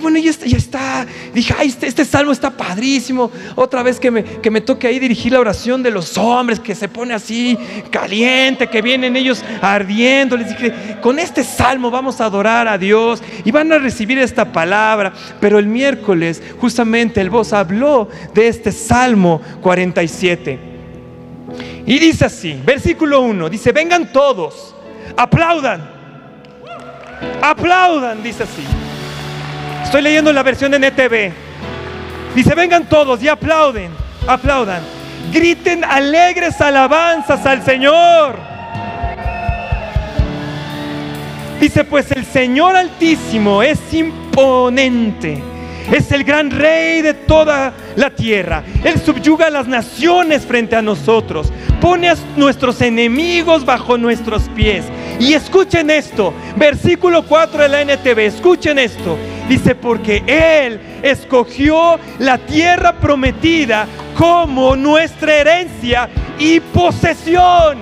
bueno, 0.02 0.20
ya 0.20 0.30
está, 0.30 0.46
ya 0.46 0.58
está. 0.58 1.08
Dije, 1.34 1.54
ay, 1.58 1.68
este, 1.68 1.88
este, 1.88 2.06
salmo 2.06 2.32
está 2.32 2.52
padrísimo. 2.52 3.32
Otra 3.56 3.84
vez 3.84 4.00
que 4.00 4.12
me, 4.12 4.24
que 4.24 4.52
me 4.52 4.62
toque 4.62 4.88
ahí 4.88 5.00
dirigir 5.00 5.34
la 5.34 5.40
oración 5.40 5.84
de 5.84 5.92
los 5.92 6.18
hombres, 6.18 6.60
que 6.60 6.76
se 6.76 6.88
pone 6.88 7.14
así 7.14 7.58
caliente, 7.92 8.68
que 8.68 8.82
vienen 8.82 9.16
ellos 9.16 9.44
ardiendo. 9.62 10.38
Les 10.38 10.50
dije, 10.50 10.98
con 11.02 11.20
este 11.20 11.44
salmo 11.44 11.92
vamos 11.92 12.22
a 12.22 12.26
adorar 12.26 12.68
a 12.68 12.78
Dios 12.78 13.22
y 13.44 13.52
van 13.52 13.72
a 13.72 13.78
recibir 13.78 14.18
esta 14.20 14.52
palabra. 14.52 15.14
Pero 15.40 15.60
el 15.60 15.68
miércoles, 15.68 16.42
justamente, 16.60 17.22
el 17.22 17.30
voz 17.30 17.54
habló 17.54 18.10
de 18.34 18.48
este 18.48 18.72
salmo 18.72 19.42
47. 19.62 20.60
Y 21.86 22.00
dice 22.00 22.26
así, 22.26 22.60
versículo 22.66 23.22
1, 23.22 23.50
dice, 23.50 23.72
vengan 23.72 24.12
todos, 24.12 24.76
aplaudan 25.18 26.00
Aplaudan, 27.42 28.22
dice 28.24 28.44
así. 28.44 28.64
Estoy 29.84 30.02
leyendo 30.02 30.32
la 30.32 30.44
versión 30.44 30.72
de 30.72 30.78
NTV. 30.78 31.32
Dice, 32.36 32.56
vengan 32.56 32.88
todos 32.88 33.22
y 33.24 33.28
aplauden, 33.28 33.92
aplaudan. 34.28 34.82
Griten 35.32 35.84
alegres 35.84 36.60
alabanzas 36.62 37.46
al 37.46 37.64
Señor. 37.64 38.36
Dice, 41.60 41.84
pues 41.84 42.12
el 42.12 42.26
Señor 42.26 42.76
Altísimo 42.76 43.62
es 43.62 43.80
imponente. 43.94 45.42
Es 45.92 46.12
el 46.12 46.24
gran 46.24 46.52
rey 46.52 47.02
de 47.02 47.16
toda 47.16 47.74
la 47.96 48.12
tierra. 48.12 48.64
Él 48.84 49.02
subyuga 49.02 49.48
a 49.48 49.50
las 49.50 49.68
naciones 49.68 50.46
frente 50.46 50.76
a 50.76 50.82
nosotros. 50.82 51.52
Pone 51.82 52.10
a 52.10 52.16
nuestros 52.38 52.82
enemigos 52.82 53.66
bajo 53.66 53.98
nuestros 53.98 54.44
pies. 54.50 54.86
Y 55.20 55.34
escuchen 55.34 55.90
esto, 55.90 56.34
versículo 56.56 57.24
4 57.24 57.64
de 57.64 57.70
la 57.70 57.82
NTV, 57.82 58.20
escuchen 58.20 58.80
esto. 58.80 59.18
Dice, 59.50 59.76
porque 59.76 60.24
Él 60.26 60.80
escogió 61.04 62.00
la 62.20 62.38
tierra 62.38 62.94
prometida 62.94 63.88
como 64.16 64.78
nuestra 64.78 65.36
herencia 65.36 66.08
y 66.38 66.62
posesión. 66.62 67.80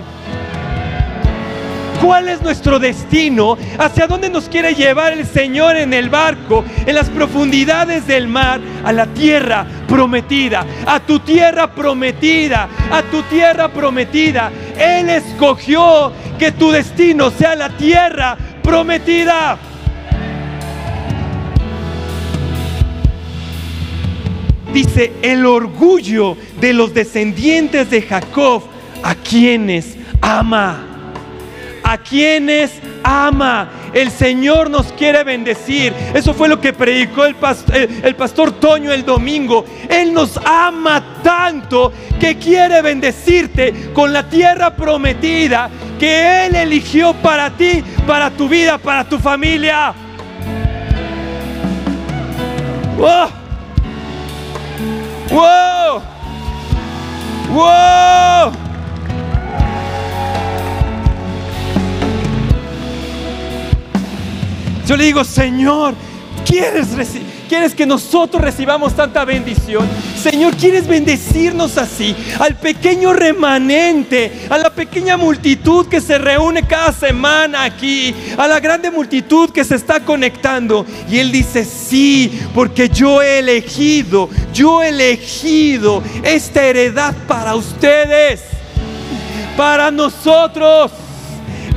¿Cuál 2.02 2.30
es 2.30 2.42
nuestro 2.42 2.80
destino? 2.80 3.58
¿Hacia 3.78 4.08
dónde 4.08 4.30
nos 4.30 4.48
quiere 4.48 4.76
llevar 4.76 5.14
el 5.14 5.26
Señor 5.26 5.76
en 5.78 5.94
el 5.94 6.10
barco, 6.10 6.64
en 6.86 6.96
las 6.96 7.10
profundidades 7.10 8.08
del 8.08 8.28
mar, 8.28 8.62
a 8.86 8.92
la 8.92 9.08
tierra 9.08 9.66
prometida, 9.88 10.66
a 10.86 11.00
tu 11.00 11.20
tierra 11.20 11.72
prometida, 11.72 12.70
a 12.92 13.02
tu 13.04 13.24
tierra 13.24 13.70
prometida. 13.70 14.52
Él 14.78 15.10
escogió 15.10 16.12
que 16.38 16.52
tu 16.52 16.72
destino 16.72 17.32
sea 17.32 17.56
la 17.56 17.70
tierra 17.70 18.38
prometida. 18.62 19.58
Dice 24.78 25.12
el 25.24 25.44
orgullo 25.48 26.38
de 26.62 26.72
los 26.72 26.94
descendientes 26.94 27.90
de 27.90 28.00
Jacob, 28.00 28.62
a 29.02 29.16
quienes 29.16 29.98
ama, 30.22 30.78
a 31.84 31.98
quienes 31.98 32.74
ama. 33.04 33.72
El 33.92 34.12
Señor 34.12 34.70
nos 34.70 34.94
quiere 34.94 35.24
bendecir. 35.24 35.96
Eso 36.14 36.32
fue 36.36 36.48
lo 36.48 36.62
que 36.62 36.74
predicó 36.74 37.26
el 37.26 37.34
pastor, 37.34 38.52
Toño 38.52 38.92
el 38.92 39.04
domingo. 39.04 39.66
Él 39.90 40.14
nos 40.14 40.38
ama 40.46 41.04
tanto 41.24 41.92
que 42.20 42.38
quiere 42.38 42.84
bendecirte 42.84 43.90
con 43.94 44.14
la 44.14 44.30
tierra 44.30 44.76
prometida 44.76 45.72
que 46.00 46.46
Él 46.46 46.56
eligió 46.56 47.16
para 47.16 47.50
ti, 47.50 47.84
para 48.06 48.30
tu 48.30 48.48
vida, 48.48 48.78
para 48.78 49.04
tu 49.04 49.18
familia. 49.18 49.96
¡Wow! 52.96 53.47
¡Wow! 55.30 56.02
¡Wow! 57.54 58.52
Yo 64.86 64.96
le 64.96 65.04
digo, 65.04 65.24
Señor, 65.26 65.96
¿quieres, 66.46 66.88
¿quieres 67.50 67.76
que 67.76 67.86
nosotros 67.86 68.42
recibamos 68.42 68.96
tanta 68.96 69.26
bendición? 69.26 69.86
Señor, 70.30 70.58
¿quieres 70.58 70.86
bendecirnos 70.86 71.78
así? 71.78 72.14
Al 72.40 72.56
pequeño 72.56 73.14
remanente, 73.14 74.46
a 74.50 74.58
la 74.58 74.70
pequeña 74.70 75.16
multitud 75.16 75.88
que 75.88 76.02
se 76.02 76.18
reúne 76.18 76.68
cada 76.68 76.92
semana 76.92 77.64
aquí, 77.64 78.14
a 78.38 78.46
la 78.46 78.60
grande 78.60 78.92
multitud 78.92 79.50
que 79.52 79.64
se 79.64 79.76
está 79.76 80.02
conectando. 80.02 80.86
Y 81.10 81.20
Él 81.20 81.32
dice, 81.32 81.64
sí, 81.64 82.42
porque 82.54 82.90
yo 82.90 83.22
he 83.22 83.40
elegido, 83.40 84.30
yo 84.52 84.84
he 84.84 84.90
elegido 84.90 86.04
esta 86.24 86.62
heredad 86.62 87.16
para 87.26 87.56
ustedes, 87.56 88.42
para 89.56 89.92
nosotros. 89.92 90.92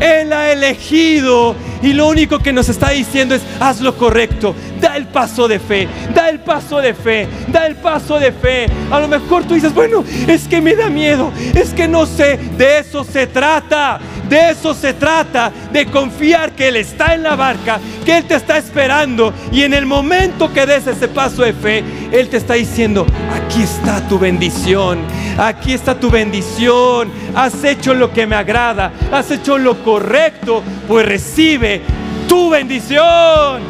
Él 0.01 0.33
ha 0.33 0.51
elegido 0.51 1.55
y 1.83 1.93
lo 1.93 2.09
único 2.09 2.39
que 2.39 2.53
nos 2.53 2.69
está 2.69 2.91
diciendo 2.91 3.35
es, 3.35 3.43
haz 3.59 3.81
lo 3.81 3.97
correcto, 3.97 4.55
da 4.81 4.97
el 4.97 5.07
paso 5.07 5.49
de 5.49 5.59
fe, 5.59 5.89
da 6.15 6.29
el 6.29 6.41
paso 6.41 6.81
de 6.81 6.95
fe, 6.95 7.29
da 7.49 7.67
el 7.67 7.77
paso 7.77 8.19
de 8.19 8.33
fe. 8.33 8.67
A 8.91 9.01
lo 9.01 9.09
mejor 9.09 9.45
tú 9.45 9.55
dices, 9.55 9.75
bueno, 9.75 10.05
es 10.27 10.47
que 10.47 10.61
me 10.61 10.75
da 10.75 10.91
miedo, 10.91 11.33
es 11.55 11.73
que 11.73 11.89
no 11.89 12.07
sé, 12.07 12.39
de 12.57 12.79
eso 12.79 13.05
se 13.05 13.27
trata. 13.27 14.01
De 14.31 14.51
eso 14.51 14.75
se 14.75 14.95
trata, 14.95 15.51
de 15.73 15.87
confiar 15.87 16.53
que 16.53 16.69
Él 16.69 16.77
está 16.77 17.15
en 17.15 17.25
la 17.25 17.35
barca, 17.35 17.81
que 18.05 18.19
Él 18.19 18.25
te 18.27 18.37
está 18.37 18.59
esperando 18.59 19.35
y 19.51 19.63
en 19.63 19.75
el 19.75 19.87
momento 19.87 20.53
que 20.53 20.67
des 20.67 20.87
ese 20.87 21.09
paso 21.09 21.43
de 21.43 21.53
fe, 21.53 21.83
Él 22.13 22.29
te 22.29 22.39
está 22.39 22.55
diciendo, 22.55 23.07
aquí 23.33 23.63
está 23.63 24.07
tu 24.09 24.19
bendición, 24.19 24.99
aquí 25.39 25.73
está 25.73 25.99
tu 25.99 26.11
bendición, 26.11 27.11
has 27.35 27.63
hecho 27.63 27.95
lo 27.95 28.13
que 28.13 28.27
me 28.27 28.35
agrada, 28.37 28.93
has 29.13 29.31
hecho 29.31 29.59
lo 29.59 29.83
correcto, 29.85 30.63
pues 30.89 31.07
recibe 31.07 31.83
tu 32.29 32.51
bendición. 32.51 33.63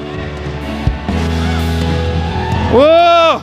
¡Oh! 2.74 3.40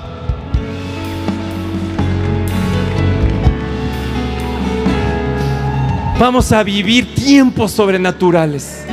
Vamos 6.19 6.51
a 6.51 6.63
vivir 6.63 7.13
tiempos 7.13 7.71
sobrenaturales. 7.71 8.86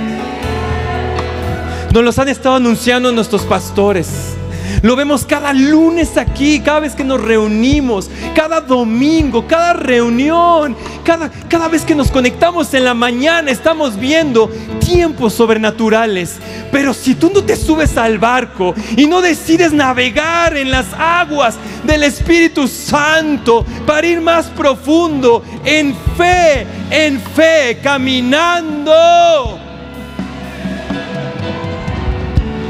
Nos 1.95 2.05
los 2.05 2.19
han 2.19 2.29
estado 2.29 2.57
anunciando 2.57 3.11
nuestros 3.13 3.43
pastores. 3.45 4.34
Lo 4.83 4.97
vemos 4.97 5.25
cada 5.25 5.53
lunes 5.53 6.17
aquí, 6.17 6.61
cada 6.61 6.81
vez 6.81 6.95
que 6.95 7.05
nos 7.05 7.21
reunimos, 7.21 8.11
cada 8.35 8.61
domingo, 8.61 9.47
cada 9.47 9.73
reunión, 9.75 10.77
cada, 11.05 11.31
cada 11.49 11.69
vez 11.69 11.85
que 11.85 11.95
nos 11.95 12.11
conectamos 12.11 12.73
en 12.75 12.85
la 12.85 12.95
mañana, 12.95 13.51
estamos 13.51 13.99
viendo 13.99 14.51
tiempos 14.81 15.35
sobrenaturales. 15.35 16.37
Pero 16.71 16.93
si 16.93 17.15
tú 17.15 17.31
no 17.33 17.43
te 17.43 17.57
subes 17.57 17.97
al 17.97 18.19
barco 18.19 18.75
y 18.97 19.07
no 19.07 19.21
decides 19.21 19.73
navegar 19.73 20.57
en 20.57 20.71
las 20.71 20.87
aguas 20.99 21.57
del 21.85 22.03
Espíritu 22.03 22.69
Santo 22.69 23.65
para 23.87 24.07
ir 24.07 24.21
más 24.21 24.47
profundo 24.47 25.43
en 25.65 25.95
fe, 26.17 26.67
en 26.91 27.21
fe, 27.21 27.79
caminando 27.83 29.64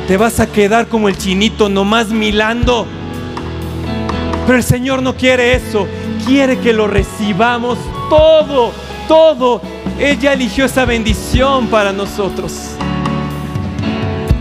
te 0.06 0.16
vas 0.16 0.38
a 0.40 0.46
quedar 0.46 0.88
como 0.88 1.08
el 1.08 1.16
chinito 1.16 1.68
nomás 1.68 2.08
milando. 2.08 2.86
Pero 4.46 4.58
el 4.58 4.64
Señor 4.64 5.02
no 5.02 5.16
quiere 5.16 5.54
eso, 5.54 5.86
quiere 6.26 6.58
que 6.58 6.72
lo 6.72 6.86
recibamos 6.86 7.78
todo, 8.10 8.72
todo. 9.08 9.62
Ella 9.98 10.34
eligió 10.34 10.66
esa 10.66 10.84
bendición 10.84 11.68
para 11.68 11.92
nosotros. 11.92 12.52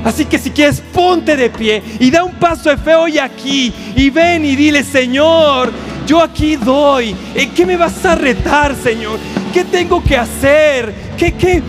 Así 0.03 0.25
que 0.25 0.37
si 0.37 0.51
quieres, 0.51 0.81
ponte 0.81 1.37
de 1.37 1.49
pie 1.49 1.81
y 1.99 2.11
da 2.11 2.25
un 2.25 2.33
paso 2.33 2.69
de 2.69 2.75
fe 2.75 2.93
hoy 2.93 3.17
aquí 3.17 3.73
y 3.95 4.09
ven 4.09 4.43
y 4.43 4.57
dile, 4.57 4.83
Señor, 4.83 5.71
yo 6.05 6.21
aquí 6.21 6.57
doy. 6.57 7.15
¿En 7.33 7.51
qué 7.53 7.65
me 7.65 7.77
vas 7.77 8.03
a 8.03 8.15
retar, 8.15 8.75
Señor? 8.75 9.17
¿Qué 9.53 9.63
tengo 9.63 10.03
que 10.03 10.17
hacer? 10.17 10.93
¿Qué, 11.17 11.31
qué? 11.31 11.63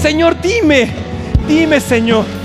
Señor, 0.00 0.40
dime, 0.40 0.92
dime, 1.48 1.80
Señor. 1.80 2.43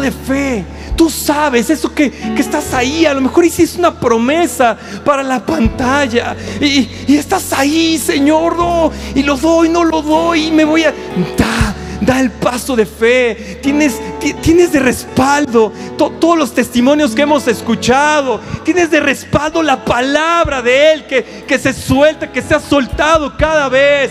De 0.00 0.10
fe? 0.10 0.64
Tú 0.96 1.08
sabes, 1.08 1.70
eso 1.70 1.94
que, 1.94 2.12
estás 2.36 2.74
ahí, 2.74 3.06
a 3.06 3.14
lo 3.14 3.20
mejor 3.20 3.44
hiciste 3.44 3.78
una 3.78 3.98
promesa 3.98 4.76
para 5.04 5.22
la 5.22 5.44
pantalla. 5.44 6.36
Y, 6.60 7.14
estás 7.16 7.52
ahí, 7.52 7.98
Señor, 7.98 8.56
no, 8.56 8.90
y 9.14 9.22
lo 9.22 9.36
doy, 9.36 9.68
no 9.68 9.84
lo 9.84 10.02
doy, 10.02 10.46
y 10.46 10.50
me 10.50 10.64
voy 10.64 10.84
a... 10.84 10.92
Da, 11.36 11.74
da 12.00 12.20
el 12.20 12.30
paso 12.30 12.74
de 12.74 12.86
fe, 12.86 13.58
tienes, 13.62 14.00
tienes 14.40 14.72
de 14.72 14.80
respaldo 14.80 15.72
todos 15.96 16.38
los 16.38 16.54
testimonios 16.54 17.14
que 17.14 17.22
hemos 17.22 17.46
escuchado, 17.48 18.40
tienes 18.64 18.90
de 18.90 19.00
respaldo 19.00 19.62
la 19.62 19.84
palabra 19.84 20.62
de 20.62 20.92
Él 20.92 21.06
que, 21.06 21.44
que 21.46 21.58
se 21.58 21.72
suelta, 21.72 22.30
que 22.32 22.42
se 22.42 22.54
ha 22.54 22.60
soltado 22.60 23.36
cada 23.36 23.68
vez. 23.68 24.10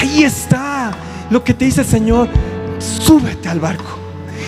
Ahí 0.00 0.24
está 0.24 0.92
lo 1.30 1.42
que 1.42 1.52
te 1.52 1.64
dice 1.64 1.80
el 1.80 1.86
Señor 1.86 2.28
súbete 2.78 3.48
al 3.48 3.60
barco, 3.60 3.98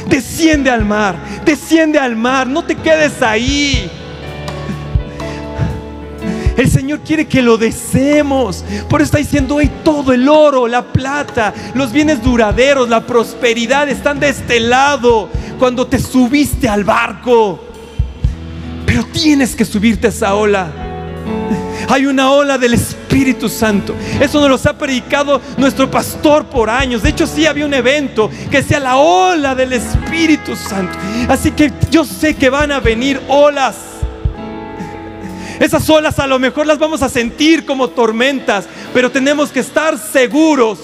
desciende 0.09 0.71
al 0.71 0.85
mar, 0.85 1.17
desciende 1.45 1.99
al 1.99 2.17
mar, 2.17 2.47
no 2.47 2.65
te 2.65 2.75
quedes 2.77 3.23
ahí. 3.23 3.91
El 6.57 6.69
Señor 6.69 7.01
quiere 7.01 7.27
que 7.27 7.41
lo 7.41 7.57
deseemos. 7.57 8.65
Por 8.91 9.01
eso 9.01 9.07
está 9.07 9.19
diciendo, 9.19 9.55
hoy 9.55 9.71
todo 9.83 10.13
el 10.13 10.29
oro, 10.29 10.69
la 10.69 10.83
plata, 10.83 11.55
los 11.75 11.91
bienes 11.91 12.23
duraderos, 12.23 12.87
la 12.89 13.07
prosperidad 13.07 13.89
están 13.89 14.21
de 14.21 14.29
este 14.29 14.61
lado 14.61 15.31
cuando 15.59 15.87
te 15.87 15.99
subiste 15.99 16.69
al 16.69 16.85
barco. 16.85 17.65
Pero 18.85 19.07
tienes 19.07 19.57
que 19.57 19.65
subirte 19.65 20.09
a 20.09 20.11
esa 20.11 20.35
ola. 20.35 20.71
Hay 21.89 22.07
una 22.07 22.31
ola 22.31 22.59
del 22.59 22.75
Espíritu 22.75 23.49
Santo. 23.49 23.95
Eso 24.21 24.41
nos 24.41 24.65
lo 24.65 24.71
ha 24.71 24.75
predicado 24.75 25.41
nuestro 25.57 25.91
pastor 25.91 26.47
por 26.47 26.71
años. 26.71 27.03
De 27.03 27.11
hecho, 27.11 27.27
sí 27.27 27.47
había 27.47 27.67
un 27.67 27.75
evento 27.75 28.31
que 28.51 28.63
sea 28.63 28.81
la 28.81 28.97
ola 28.97 29.55
del 29.55 29.73
Espíritu 29.73 30.57
Santo. 30.57 30.97
Así 31.29 31.53
que 31.53 31.73
yo 31.91 32.05
sé 32.05 32.35
que 32.35 32.51
van 32.51 32.73
a 32.73 32.81
venir 32.81 33.21
olas. 33.29 33.77
Esas 35.59 35.89
olas 35.91 36.19
a 36.19 36.27
lo 36.27 36.39
mejor 36.39 36.67
las 36.67 36.79
vamos 36.79 37.03
a 37.03 37.09
sentir 37.09 37.67
como 37.67 37.89
tormentas, 37.89 38.67
pero 38.95 39.11
tenemos 39.11 39.51
que 39.51 39.61
estar 39.61 39.99
seguros 39.99 40.79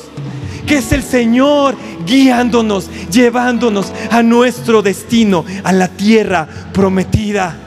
que 0.66 0.78
es 0.78 0.92
el 0.92 1.02
Señor 1.02 1.76
guiándonos, 2.04 2.90
llevándonos 3.10 3.92
a 4.10 4.22
nuestro 4.22 4.82
destino, 4.82 5.44
a 5.62 5.72
la 5.72 5.88
tierra 5.88 6.46
prometida. 6.72 7.65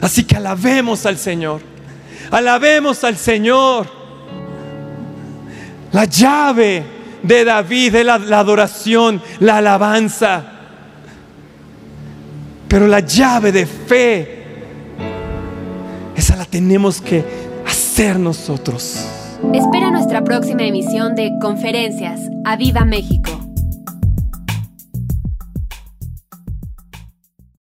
Así 0.00 0.24
que 0.24 0.36
alabemos 0.36 1.04
al 1.06 1.18
Señor. 1.18 1.60
Alabemos 2.30 3.04
al 3.04 3.16
Señor. 3.16 3.86
La 5.92 6.04
llave 6.04 6.84
de 7.22 7.44
David 7.44 7.94
es 7.96 8.06
la, 8.06 8.14
adoración, 8.14 9.20
la 9.40 9.58
alabanza. 9.58 10.44
Pero 12.68 12.86
la 12.86 13.00
llave 13.00 13.50
de 13.50 13.66
fe, 13.66 14.44
esa 16.14 16.36
la 16.36 16.44
tenemos 16.44 17.00
que 17.00 17.24
hacer 17.66 18.18
nosotros. 18.18 19.06
Espera 19.52 19.90
nuestra 19.90 20.22
próxima 20.22 20.62
emisión 20.62 21.16
de 21.16 21.32
Conferencias. 21.40 22.20
¡A 22.44 22.56
Viva 22.56 22.84
México! 22.84 23.49